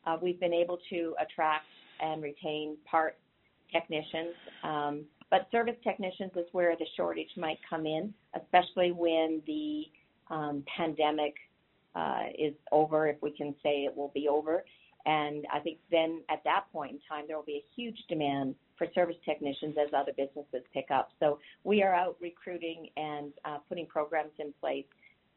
Uh, 0.05 0.17
we've 0.21 0.39
been 0.39 0.53
able 0.53 0.79
to 0.89 1.15
attract 1.19 1.65
and 1.99 2.23
retain 2.23 2.77
parts 2.89 3.17
technicians. 3.71 4.35
Um, 4.63 5.05
but 5.29 5.47
service 5.51 5.75
technicians 5.83 6.31
is 6.35 6.45
where 6.51 6.75
the 6.75 6.85
shortage 6.97 7.29
might 7.37 7.57
come 7.69 7.85
in, 7.85 8.13
especially 8.35 8.91
when 8.91 9.41
the 9.47 9.85
um, 10.29 10.63
pandemic 10.77 11.35
uh, 11.95 12.25
is 12.37 12.53
over, 12.71 13.07
if 13.07 13.17
we 13.21 13.31
can 13.31 13.55
say 13.63 13.85
it 13.85 13.95
will 13.95 14.11
be 14.13 14.27
over. 14.27 14.63
And 15.05 15.45
I 15.51 15.59
think 15.59 15.79
then 15.89 16.21
at 16.29 16.43
that 16.43 16.65
point 16.71 16.91
in 16.91 16.99
time, 17.09 17.25
there 17.27 17.35
will 17.35 17.45
be 17.45 17.63
a 17.63 17.65
huge 17.75 17.97
demand 18.07 18.55
for 18.77 18.87
service 18.93 19.15
technicians 19.25 19.75
as 19.81 19.89
other 19.93 20.11
businesses 20.15 20.63
pick 20.73 20.91
up. 20.91 21.09
So 21.19 21.39
we 21.63 21.81
are 21.81 21.93
out 21.93 22.17
recruiting 22.19 22.89
and 22.97 23.31
uh, 23.45 23.57
putting 23.67 23.85
programs 23.85 24.31
in 24.37 24.53
place 24.59 24.85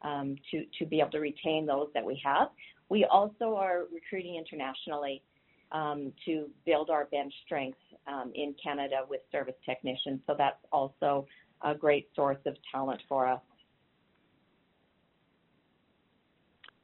um, 0.02 0.36
to, 0.50 0.64
to 0.78 0.86
be 0.86 1.00
able 1.00 1.10
to 1.12 1.20
retain 1.20 1.66
those 1.66 1.88
that 1.94 2.04
we 2.04 2.20
have. 2.24 2.48
We 2.88 3.04
also 3.04 3.54
are 3.56 3.84
recruiting 3.92 4.36
internationally 4.36 5.22
um, 5.72 6.12
to 6.24 6.48
build 6.66 6.90
our 6.90 7.06
bench 7.06 7.32
strength 7.44 7.78
um, 8.06 8.32
in 8.34 8.54
Canada 8.62 9.00
with 9.08 9.20
service 9.32 9.54
technicians. 9.66 10.20
So 10.26 10.34
that's 10.36 10.58
also 10.72 11.26
a 11.62 11.74
great 11.74 12.08
source 12.14 12.38
of 12.46 12.56
talent 12.72 13.00
for 13.08 13.26
us. 13.26 13.40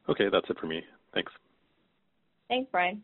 Okay, 0.09 0.25
that's 0.31 0.49
it 0.49 0.57
for 0.59 0.67
me. 0.67 0.81
Thanks. 1.13 1.31
Thanks, 2.49 2.69
Bryan. 2.71 3.01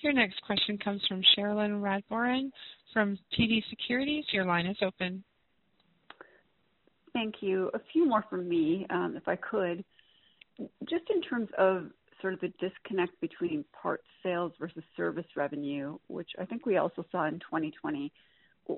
Your 0.00 0.12
next 0.12 0.40
question 0.42 0.78
comes 0.78 1.00
from 1.08 1.22
Cherilyn 1.36 1.80
Radbourne 1.80 2.50
from 2.92 3.18
TD 3.38 3.62
Securities. 3.70 4.24
Your 4.32 4.44
line 4.44 4.66
is 4.66 4.76
open. 4.82 5.24
Thank 7.12 7.36
you. 7.40 7.70
A 7.72 7.80
few 7.92 8.06
more 8.06 8.24
from 8.28 8.48
me, 8.48 8.86
um, 8.90 9.14
if 9.16 9.26
I 9.26 9.36
could. 9.36 9.82
Just 10.88 11.04
in 11.08 11.22
terms 11.22 11.48
of 11.56 11.86
sort 12.26 12.34
of 12.34 12.40
the 12.40 12.68
disconnect 12.68 13.20
between 13.20 13.64
parts 13.80 14.02
sales 14.20 14.50
versus 14.58 14.82
service 14.96 15.26
revenue, 15.36 15.96
which 16.08 16.30
I 16.40 16.44
think 16.44 16.66
we 16.66 16.76
also 16.76 17.04
saw 17.12 17.26
in 17.26 17.34
2020. 17.34 18.12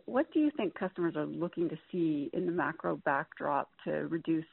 What 0.04 0.30
do 0.34 0.40
you 0.40 0.50
think 0.54 0.74
customers 0.74 1.16
are 1.16 1.24
looking 1.24 1.70
to 1.70 1.78
see 1.90 2.28
in 2.34 2.44
the 2.44 2.52
macro 2.52 2.96
backdrop 2.96 3.70
to 3.84 4.06
reduce 4.08 4.44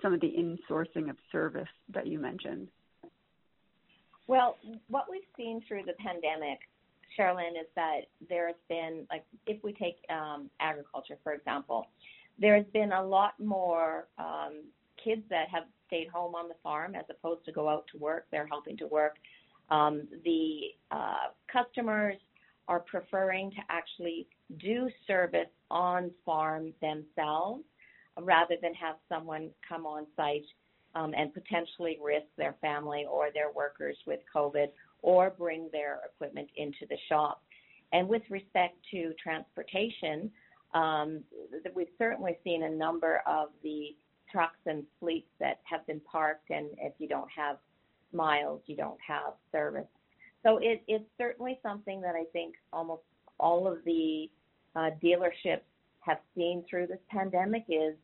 some 0.00 0.14
of 0.14 0.22
the 0.22 0.28
insourcing 0.32 1.10
of 1.10 1.16
service 1.30 1.68
that 1.92 2.06
you 2.06 2.18
mentioned? 2.18 2.68
Well, 4.28 4.56
what 4.88 5.04
we've 5.10 5.20
seen 5.36 5.62
through 5.68 5.82
the 5.82 5.92
pandemic, 6.02 6.60
Cherilyn, 7.18 7.50
is 7.50 7.66
that 7.76 8.02
there's 8.30 8.54
been, 8.70 9.06
like, 9.10 9.24
if 9.46 9.62
we 9.62 9.74
take 9.74 9.98
um, 10.08 10.48
agriculture, 10.58 11.18
for 11.22 11.34
example, 11.34 11.88
there's 12.38 12.66
been 12.72 12.92
a 12.92 13.04
lot 13.04 13.38
more 13.38 14.06
um, 14.18 14.62
kids 15.04 15.22
that 15.28 15.50
have 15.50 15.64
stayed 15.88 16.08
home 16.08 16.34
on 16.34 16.48
the 16.48 16.54
farm 16.62 16.94
as 16.94 17.04
opposed 17.10 17.44
to 17.46 17.52
go 17.52 17.68
out 17.68 17.84
to 17.92 17.98
work. 17.98 18.26
They're 18.30 18.46
helping 18.46 18.76
to 18.78 18.86
work. 18.86 19.16
Um, 19.70 20.06
the 20.24 20.60
uh, 20.90 21.28
customers 21.52 22.16
are 22.68 22.80
preferring 22.80 23.50
to 23.50 23.56
actually 23.68 24.28
do 24.58 24.88
service 25.06 25.48
on 25.70 26.10
farm 26.24 26.72
themselves 26.80 27.64
rather 28.20 28.54
than 28.60 28.74
have 28.74 28.96
someone 29.08 29.50
come 29.66 29.86
on 29.86 30.06
site 30.16 30.44
um, 30.94 31.12
and 31.16 31.32
potentially 31.32 31.98
risk 32.02 32.26
their 32.36 32.56
family 32.60 33.06
or 33.10 33.28
their 33.32 33.52
workers 33.52 33.96
with 34.06 34.20
COVID 34.34 34.68
or 35.02 35.30
bring 35.30 35.68
their 35.72 36.00
equipment 36.04 36.48
into 36.56 36.86
the 36.88 36.96
shop. 37.08 37.42
And 37.92 38.08
with 38.08 38.22
respect 38.28 38.76
to 38.90 39.12
transportation, 39.22 40.30
um, 40.74 41.22
we've 41.74 41.86
certainly 41.96 42.36
seen 42.44 42.64
a 42.64 42.70
number 42.70 43.22
of 43.26 43.48
the 43.62 43.96
trucks 44.30 44.58
and 44.66 44.84
fleets 45.00 45.28
that 45.40 45.60
have 45.64 45.86
been 45.86 46.00
parked, 46.00 46.50
and 46.50 46.68
if 46.78 46.92
you 46.98 47.08
don't 47.08 47.30
have 47.34 47.58
miles, 48.12 48.60
you 48.66 48.76
don't 48.76 48.98
have 49.06 49.34
service. 49.52 49.86
So 50.42 50.58
it, 50.58 50.82
it's 50.86 51.04
certainly 51.18 51.58
something 51.62 52.00
that 52.00 52.14
I 52.14 52.24
think 52.32 52.54
almost 52.72 53.02
all 53.38 53.66
of 53.66 53.78
the 53.84 54.30
uh, 54.76 54.90
dealerships 55.02 55.62
have 56.00 56.18
seen 56.36 56.64
through 56.68 56.86
this 56.86 57.00
pandemic 57.10 57.64
is 57.68 57.94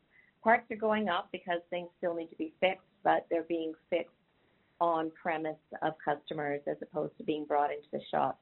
parts 0.43 0.69
are 0.71 0.75
going 0.75 1.09
up 1.09 1.29
because 1.31 1.59
things 1.69 1.89
still 1.97 2.13
need 2.13 2.29
to 2.29 2.35
be 2.35 2.53
fixed, 2.59 2.85
but 3.03 3.25
they're 3.29 3.43
being 3.43 3.73
fixed 3.89 4.11
on 4.79 5.11
premise 5.21 5.55
of 5.81 5.93
customers 6.03 6.61
as 6.67 6.77
opposed 6.81 7.17
to 7.17 7.23
being 7.23 7.45
brought 7.45 7.71
into 7.71 7.87
the 7.91 8.01
shop. 8.11 8.39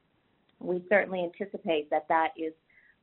We 0.58 0.84
certainly 0.88 1.22
anticipate 1.22 1.88
that 1.90 2.06
that 2.08 2.30
is 2.36 2.52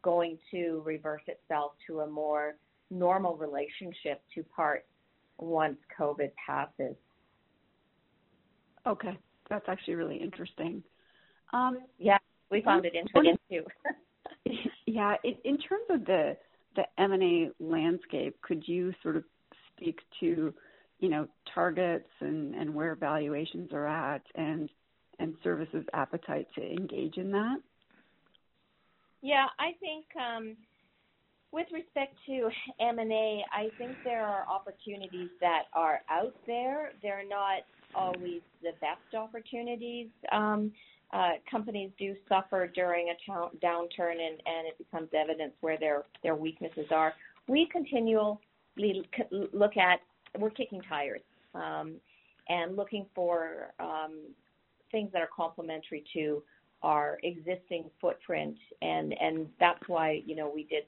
going 0.02 0.38
to 0.52 0.82
reverse 0.86 1.22
itself 1.28 1.74
to 1.88 2.02
a 2.02 2.08
more 2.08 2.56
normal 2.91 3.36
relationship 3.38 4.21
to 4.36 4.43
parts 4.43 4.86
once 5.38 5.77
COVID 5.99 6.32
passes. 6.45 6.95
Okay, 8.86 9.17
that's 9.49 9.65
actually 9.67 9.95
really 9.95 10.17
interesting. 10.17 10.84
Um, 11.54 11.80
yeah, 11.97 12.17
we 12.51 12.62
found 12.62 12.86
it 12.86 12.93
interesting 12.93 13.38
too. 13.49 13.63
yeah, 14.86 15.15
in, 15.23 15.36
in 15.43 15.58
terms 15.58 15.86
of 15.89 16.06
the 16.06 16.38
the 16.75 16.84
M 16.97 17.12
and 17.12 17.23
A 17.23 17.49
landscape, 17.60 18.39
could 18.41 18.67
you 18.67 18.93
sort 19.04 19.17
of 19.17 19.23
speak 19.75 19.99
to, 20.19 20.54
you 20.99 21.10
know, 21.10 21.27
targets 21.54 22.10
and 22.19 22.56
and 22.56 22.73
where 22.73 22.95
valuations 22.95 23.71
are 23.73 23.88
at, 23.88 24.21
and 24.36 24.69
and 25.19 25.36
Cervus's 25.43 25.86
appetite 25.93 26.47
to 26.56 26.62
engage 26.62 27.17
in 27.17 27.32
that? 27.32 27.58
Yeah, 29.21 29.45
I 29.60 29.73
think 29.80 30.06
um, 30.15 30.56
with 31.52 31.68
respect 31.74 32.16
to 32.28 32.50
M&A, 32.80 33.44
I 33.52 33.70
think 33.78 33.96
there 34.04 34.26
are 34.26 34.46
opportunities 34.48 35.30
that 35.42 35.64
are 35.74 36.02
out 36.10 36.36
there. 36.48 36.92
They're 37.02 37.28
not 37.28 37.64
always 37.94 38.42
the 38.62 38.72
best 38.80 39.16
opportunities. 39.16 40.08
Um, 40.32 40.72
uh, 41.14 41.32
companies 41.50 41.92
do 42.00 42.16
suffer 42.30 42.68
during 42.68 43.10
a 43.10 43.32
downturn, 43.64 44.14
and, 44.14 44.68
it 44.68 44.78
becomes 44.78 45.10
evidence 45.14 45.52
where 45.60 45.78
their 45.78 46.06
their 46.24 46.36
weaknesses 46.36 46.86
are. 46.90 47.14
We 47.50 47.68
continually 47.70 48.38
look 49.52 49.76
at 49.76 50.00
we're 50.40 50.52
kicking 50.52 50.82
tires, 50.88 51.22
um, 51.54 51.96
and 52.48 52.78
looking 52.78 53.06
for 53.14 53.74
um, 53.82 54.20
things 54.92 55.10
that 55.12 55.22
are 55.22 55.30
complementary 55.36 56.04
to 56.14 56.42
our 56.84 57.20
existing 57.24 57.86
footprint. 58.00 58.58
And, 58.82 59.14
and 59.20 59.48
that's 59.60 59.82
why, 59.88 60.22
you 60.26 60.36
know, 60.36 60.52
we 60.54 60.64
did 60.64 60.84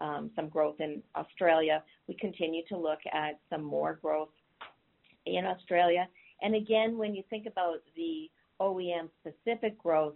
um, 0.00 0.30
some 0.36 0.48
growth 0.48 0.80
in 0.80 1.02
Australia. 1.16 1.82
We 2.08 2.14
continue 2.14 2.62
to 2.68 2.76
look 2.76 3.00
at 3.12 3.38
some 3.50 3.62
more 3.62 3.98
growth 4.00 4.30
in 5.26 5.44
Australia. 5.46 6.08
And 6.42 6.54
again, 6.54 6.98
when 6.98 7.14
you 7.14 7.22
think 7.30 7.46
about 7.46 7.76
the 7.96 8.30
OEM 8.60 9.08
specific 9.20 9.78
growth, 9.78 10.14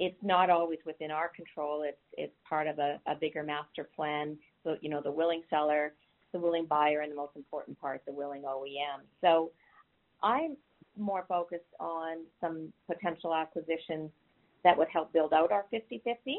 it's 0.00 0.18
not 0.22 0.50
always 0.50 0.78
within 0.84 1.10
our 1.10 1.28
control. 1.28 1.82
It's 1.82 1.96
it's 2.12 2.34
part 2.48 2.66
of 2.66 2.78
a, 2.78 3.00
a 3.06 3.14
bigger 3.14 3.42
master 3.42 3.88
plan. 3.96 4.36
So 4.64 4.76
you 4.80 4.90
know, 4.90 5.00
the 5.00 5.10
willing 5.10 5.42
seller, 5.48 5.94
the 6.32 6.38
willing 6.40 6.66
buyer, 6.66 7.00
and 7.00 7.12
the 7.12 7.16
most 7.16 7.36
important 7.36 7.80
part, 7.80 8.02
the 8.06 8.12
willing 8.12 8.42
OEM. 8.42 9.02
So 9.20 9.52
I'm 10.22 10.56
more 10.96 11.24
focused 11.28 11.62
on 11.80 12.18
some 12.40 12.72
potential 12.90 13.34
acquisitions 13.34 14.10
that 14.64 14.76
would 14.76 14.88
help 14.88 15.12
build 15.12 15.32
out 15.32 15.52
our 15.52 15.64
50-50 15.72 16.36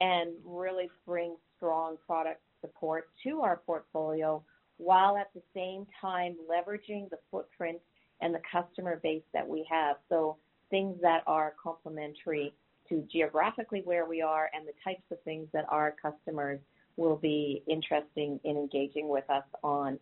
and 0.00 0.30
really 0.44 0.88
bring 1.06 1.36
strong 1.56 1.96
product 2.06 2.40
support 2.60 3.08
to 3.24 3.40
our 3.42 3.60
portfolio 3.66 4.42
while 4.78 5.16
at 5.16 5.30
the 5.34 5.42
same 5.54 5.86
time 6.00 6.36
leveraging 6.50 7.08
the 7.10 7.18
footprint 7.30 7.78
and 8.20 8.34
the 8.34 8.40
customer 8.50 9.00
base 9.02 9.22
that 9.32 9.46
we 9.46 9.66
have. 9.70 9.96
So 10.08 10.36
things 10.70 10.96
that 11.02 11.22
are 11.26 11.54
complementary 11.62 12.52
to 12.88 13.06
geographically 13.10 13.82
where 13.84 14.06
we 14.06 14.22
are 14.22 14.50
and 14.54 14.66
the 14.66 14.72
types 14.84 15.04
of 15.10 15.20
things 15.22 15.48
that 15.52 15.66
our 15.68 15.94
customers 16.00 16.60
will 16.96 17.16
be 17.16 17.62
interesting 17.68 18.40
in 18.44 18.56
engaging 18.56 19.08
with 19.08 19.28
us 19.30 19.44
on. 19.62 19.98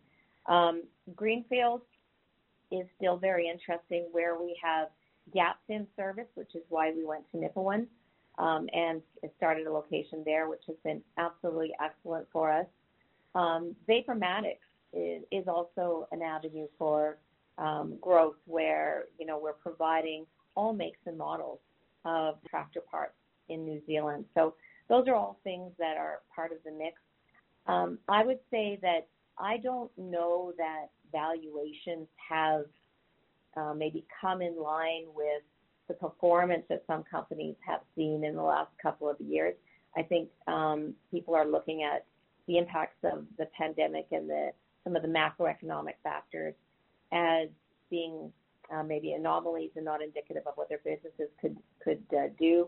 Um, 0.47 0.83
Greenfield 1.15 1.81
is 2.71 2.85
still 2.97 3.17
very 3.17 3.49
interesting 3.49 4.07
where 4.11 4.39
we 4.39 4.57
have 4.61 4.89
gaps 5.33 5.63
in 5.69 5.87
service, 5.95 6.27
which 6.35 6.55
is 6.55 6.63
why 6.69 6.91
we 6.95 7.05
went 7.05 7.23
to 7.31 7.37
Nipawin 7.37 7.87
um, 8.37 8.67
and 8.73 9.01
started 9.37 9.67
a 9.67 9.71
location 9.71 10.21
there, 10.25 10.49
which 10.49 10.63
has 10.67 10.75
been 10.83 11.01
absolutely 11.17 11.71
excellent 11.83 12.27
for 12.31 12.51
us. 12.51 12.65
Um, 13.33 13.75
Vapormatics 13.87 14.57
is, 14.93 15.23
is 15.31 15.47
also 15.47 16.07
an 16.11 16.21
avenue 16.21 16.67
for 16.77 17.17
um, 17.57 17.97
growth 18.01 18.35
where 18.45 19.05
you 19.17 19.25
know 19.25 19.39
we're 19.41 19.53
providing 19.53 20.25
all 20.55 20.73
makes 20.73 20.99
and 21.05 21.17
models 21.17 21.59
of 22.03 22.35
tractor 22.49 22.81
parts 22.81 23.13
in 23.49 23.65
New 23.65 23.81
Zealand. 23.87 24.25
So 24.33 24.55
those 24.89 25.07
are 25.07 25.15
all 25.15 25.39
things 25.43 25.71
that 25.79 25.97
are 25.97 26.19
part 26.33 26.51
of 26.51 26.57
the 26.65 26.71
mix. 26.71 26.97
Um, 27.67 27.97
I 28.07 28.23
would 28.23 28.39
say 28.51 28.77
that 28.81 29.07
I 29.37 29.57
don't 29.57 29.91
know 29.97 30.53
that 30.57 30.87
valuations 31.11 32.07
have 32.29 32.65
uh, 33.57 33.73
maybe 33.73 34.05
come 34.21 34.41
in 34.41 34.61
line 34.61 35.05
with 35.15 35.41
the 35.87 35.93
performance 35.93 36.63
that 36.69 36.83
some 36.87 37.03
companies 37.03 37.55
have 37.65 37.81
seen 37.95 38.23
in 38.23 38.35
the 38.35 38.41
last 38.41 38.71
couple 38.81 39.09
of 39.09 39.19
years. 39.19 39.53
I 39.97 40.03
think 40.03 40.29
um, 40.47 40.93
people 41.11 41.35
are 41.35 41.47
looking 41.47 41.83
at 41.83 42.05
the 42.47 42.57
impacts 42.57 42.97
of 43.03 43.25
the 43.37 43.47
pandemic 43.57 44.07
and 44.11 44.29
the 44.29 44.51
some 44.83 44.95
of 44.95 45.01
the 45.01 45.07
macroeconomic 45.07 45.95
factors 46.03 46.53
as 47.11 47.47
being 47.89 48.31
uh, 48.73 48.83
maybe 48.83 49.13
anomalies 49.13 49.71
and 49.75 49.85
not 49.85 50.01
indicative 50.01 50.43
of 50.45 50.53
what 50.55 50.69
their 50.69 50.81
businesses 50.83 51.29
could 51.41 51.57
could 51.83 52.03
uh, 52.15 52.27
do. 52.39 52.67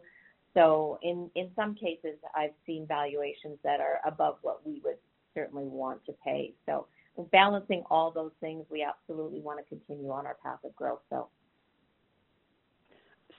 So 0.54 1.00
in 1.04 1.30
in 1.36 1.50
some 1.56 1.76
cases, 1.76 2.16
I've 2.36 2.54
seen 2.66 2.88
valuations 2.88 3.58
that 3.64 3.80
are 3.80 4.00
above 4.06 4.38
what 4.42 4.66
we 4.66 4.82
would 4.84 4.98
certainly 5.36 5.66
want 5.66 6.04
to 6.06 6.14
pay. 6.24 6.54
So 6.66 6.88
balancing 7.32 7.84
all 7.92 8.12
those 8.12 8.32
things, 8.40 8.66
we 8.72 8.84
absolutely 8.84 9.42
want 9.42 9.60
to 9.60 9.66
continue 9.66 10.12
on 10.12 10.26
our 10.26 10.38
path 10.44 10.60
of 10.64 10.76
growth. 10.76 11.02
So. 11.10 11.28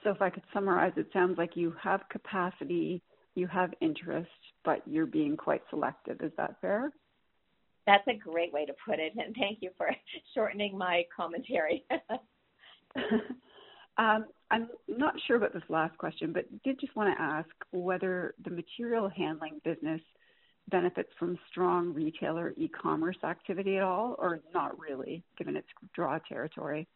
So 0.03 0.11
if 0.11 0.21
I 0.21 0.29
could 0.29 0.43
summarize, 0.53 0.93
it 0.95 1.07
sounds 1.11 1.37
like 1.37 1.55
you 1.55 1.73
have 1.81 2.01
capacity, 2.09 3.01
you 3.35 3.47
have 3.47 3.73
interest, 3.81 4.29
but 4.63 4.81
you're 4.85 5.05
being 5.05 5.35
quite 5.35 5.61
selective. 5.69 6.21
Is 6.21 6.31
that 6.37 6.55
fair? 6.61 6.91
That's 7.85 8.07
a 8.07 8.13
great 8.13 8.53
way 8.53 8.65
to 8.65 8.73
put 8.85 8.99
it, 8.99 9.13
and 9.17 9.35
thank 9.35 9.59
you 9.61 9.71
for 9.77 9.89
shortening 10.35 10.77
my 10.77 11.03
commentary. 11.15 11.85
um, 13.97 14.25
I'm 14.51 14.69
not 14.87 15.15
sure 15.27 15.37
about 15.37 15.53
this 15.53 15.63
last 15.69 15.97
question, 15.97 16.31
but 16.31 16.45
did 16.63 16.79
just 16.79 16.95
want 16.95 17.15
to 17.15 17.21
ask 17.21 17.49
whether 17.71 18.35
the 18.43 18.51
material 18.51 19.09
handling 19.09 19.59
business 19.63 20.01
benefits 20.69 21.09
from 21.17 21.37
strong 21.49 21.93
retailer 21.93 22.53
e-commerce 22.57 23.17
activity 23.23 23.77
at 23.77 23.83
all, 23.83 24.15
or 24.19 24.39
not 24.53 24.79
really, 24.79 25.23
given 25.37 25.55
its 25.55 25.67
draw 25.93 26.19
territory? 26.19 26.87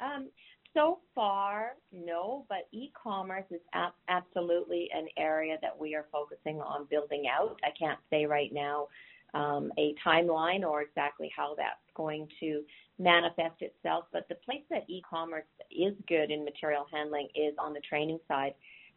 Um, 0.00 0.28
so 0.74 0.98
far, 1.14 1.72
no, 1.92 2.44
but 2.48 2.68
e-commerce 2.72 3.44
is 3.50 3.60
absolutely 4.08 4.88
an 4.94 5.06
area 5.16 5.56
that 5.62 5.78
we 5.78 5.94
are 5.94 6.06
focusing 6.10 6.60
on 6.60 6.86
building 6.90 7.24
out. 7.28 7.58
I 7.64 7.70
can't 7.78 7.98
say 8.10 8.26
right 8.26 8.52
now 8.52 8.88
um, 9.34 9.72
a 9.78 9.94
timeline 10.04 10.64
or 10.64 10.82
exactly 10.82 11.30
how 11.34 11.54
that's 11.56 11.80
going 11.96 12.28
to 12.40 12.62
manifest 12.98 13.60
itself. 13.60 14.06
But 14.12 14.28
the 14.28 14.36
place 14.36 14.62
that 14.70 14.84
e-commerce 14.88 15.44
is 15.70 15.94
good 16.08 16.30
in 16.30 16.44
material 16.44 16.86
handling 16.92 17.28
is 17.34 17.54
on 17.58 17.72
the 17.72 17.80
training 17.80 18.18
side. 18.28 18.54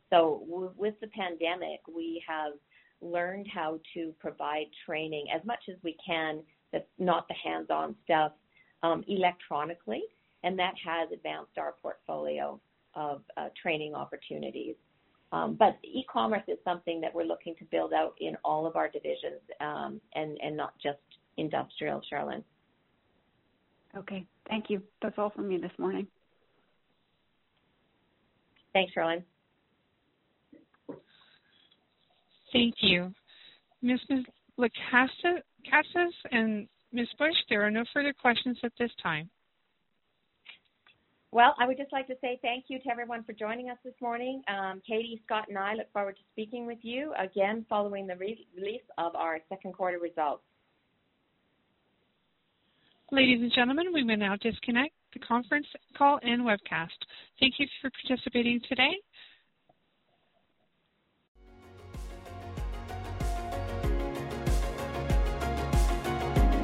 So 0.10 0.44
w- 0.50 0.74
with 0.78 1.00
the 1.02 1.08
pandemic, 1.08 1.82
we 1.88 2.24
have 2.28 2.54
learned 3.02 3.48
how 3.54 3.80
to 3.94 4.14
provide 4.20 4.66
training 4.86 5.28
as 5.34 5.46
much 5.46 5.60
as 5.70 5.76
we 5.84 5.96
can 6.06 6.42
that's 6.72 6.86
not 6.98 7.28
the 7.28 7.36
hands-on 7.36 7.96
stuff 8.04 8.34
um, 8.84 9.04
electronically, 9.08 10.04
and 10.44 10.58
that 10.60 10.74
has 10.84 11.10
advanced 11.12 11.58
our 11.58 11.76
portfolio 11.82 12.60
of 12.96 13.22
uh, 13.38 13.50
training 13.62 13.94
opportunities. 13.94 14.76
Um, 15.32 15.56
but 15.60 15.78
e-commerce 15.84 16.44
is 16.48 16.58
something 16.64 17.02
that 17.02 17.14
we're 17.14 17.26
looking 17.26 17.54
to 17.60 17.66
build 17.66 17.92
out 17.92 18.14
in 18.20 18.38
all 18.46 18.66
of 18.66 18.76
our 18.76 18.88
divisions 18.88 19.42
um, 19.60 20.00
and, 20.16 20.38
and 20.42 20.56
not 20.56 20.74
just 20.82 21.00
industrial, 21.36 22.02
Cherilyn. 22.12 22.44
Okay, 23.96 24.26
thank 24.48 24.70
you. 24.70 24.82
That's 25.02 25.16
all 25.18 25.30
from 25.32 25.50
me 25.50 25.58
this 25.58 25.72
morning. 25.78 26.08
Thanks, 28.74 28.94
Cherilyn. 28.96 29.24
Thank 32.54 32.76
you. 32.80 33.14
Ms. 33.82 34.00
Lekatsas 34.60 36.12
and 36.32 36.68
Ms. 36.92 37.08
Bush, 37.20 37.36
there 37.50 37.66
are 37.66 37.72
no 37.72 37.84
further 37.94 38.14
questions 38.14 38.58
at 38.64 38.72
this 38.80 38.92
time. 39.02 39.30
Well, 41.32 41.56
I 41.60 41.68
would 41.68 41.78
just 41.78 41.92
like 41.92 42.08
to 42.08 42.16
say 42.22 42.40
thank 42.42 42.66
you 42.68 42.80
to 42.80 42.90
everyone 42.90 43.24
for 43.24 43.34
joining 43.34 43.70
us 43.70 43.78
this 43.84 43.94
morning. 44.02 44.42
Um, 44.48 44.82
Katie, 44.88 45.22
Scott, 45.26 45.46
and 45.50 45.58
I 45.58 45.74
look 45.74 45.92
forward 45.92 46.16
to 46.16 46.22
speaking 46.32 46.66
with 46.66 46.78
you 46.82 47.14
again 47.20 47.66
following 47.68 48.08
the 48.08 48.16
re- 48.16 48.48
release 48.56 48.82
of 48.98 49.14
our 49.16 49.40
second 49.50 49.74
quarter 49.74 50.00
results. 50.00 50.42
Ladies 53.12 53.42
and 53.42 53.52
gentlemen, 53.54 53.88
we 53.94 54.04
will 54.04 54.18
now 54.18 54.36
disconnect 54.42 54.94
the 55.14 55.20
conference 55.20 55.68
call 55.98 56.20
and 56.24 56.42
webcast. 56.44 56.98
Thank 57.40 57.56
you 57.58 57.68
for 57.82 57.90
participating 58.02 58.62
today. 58.68 58.98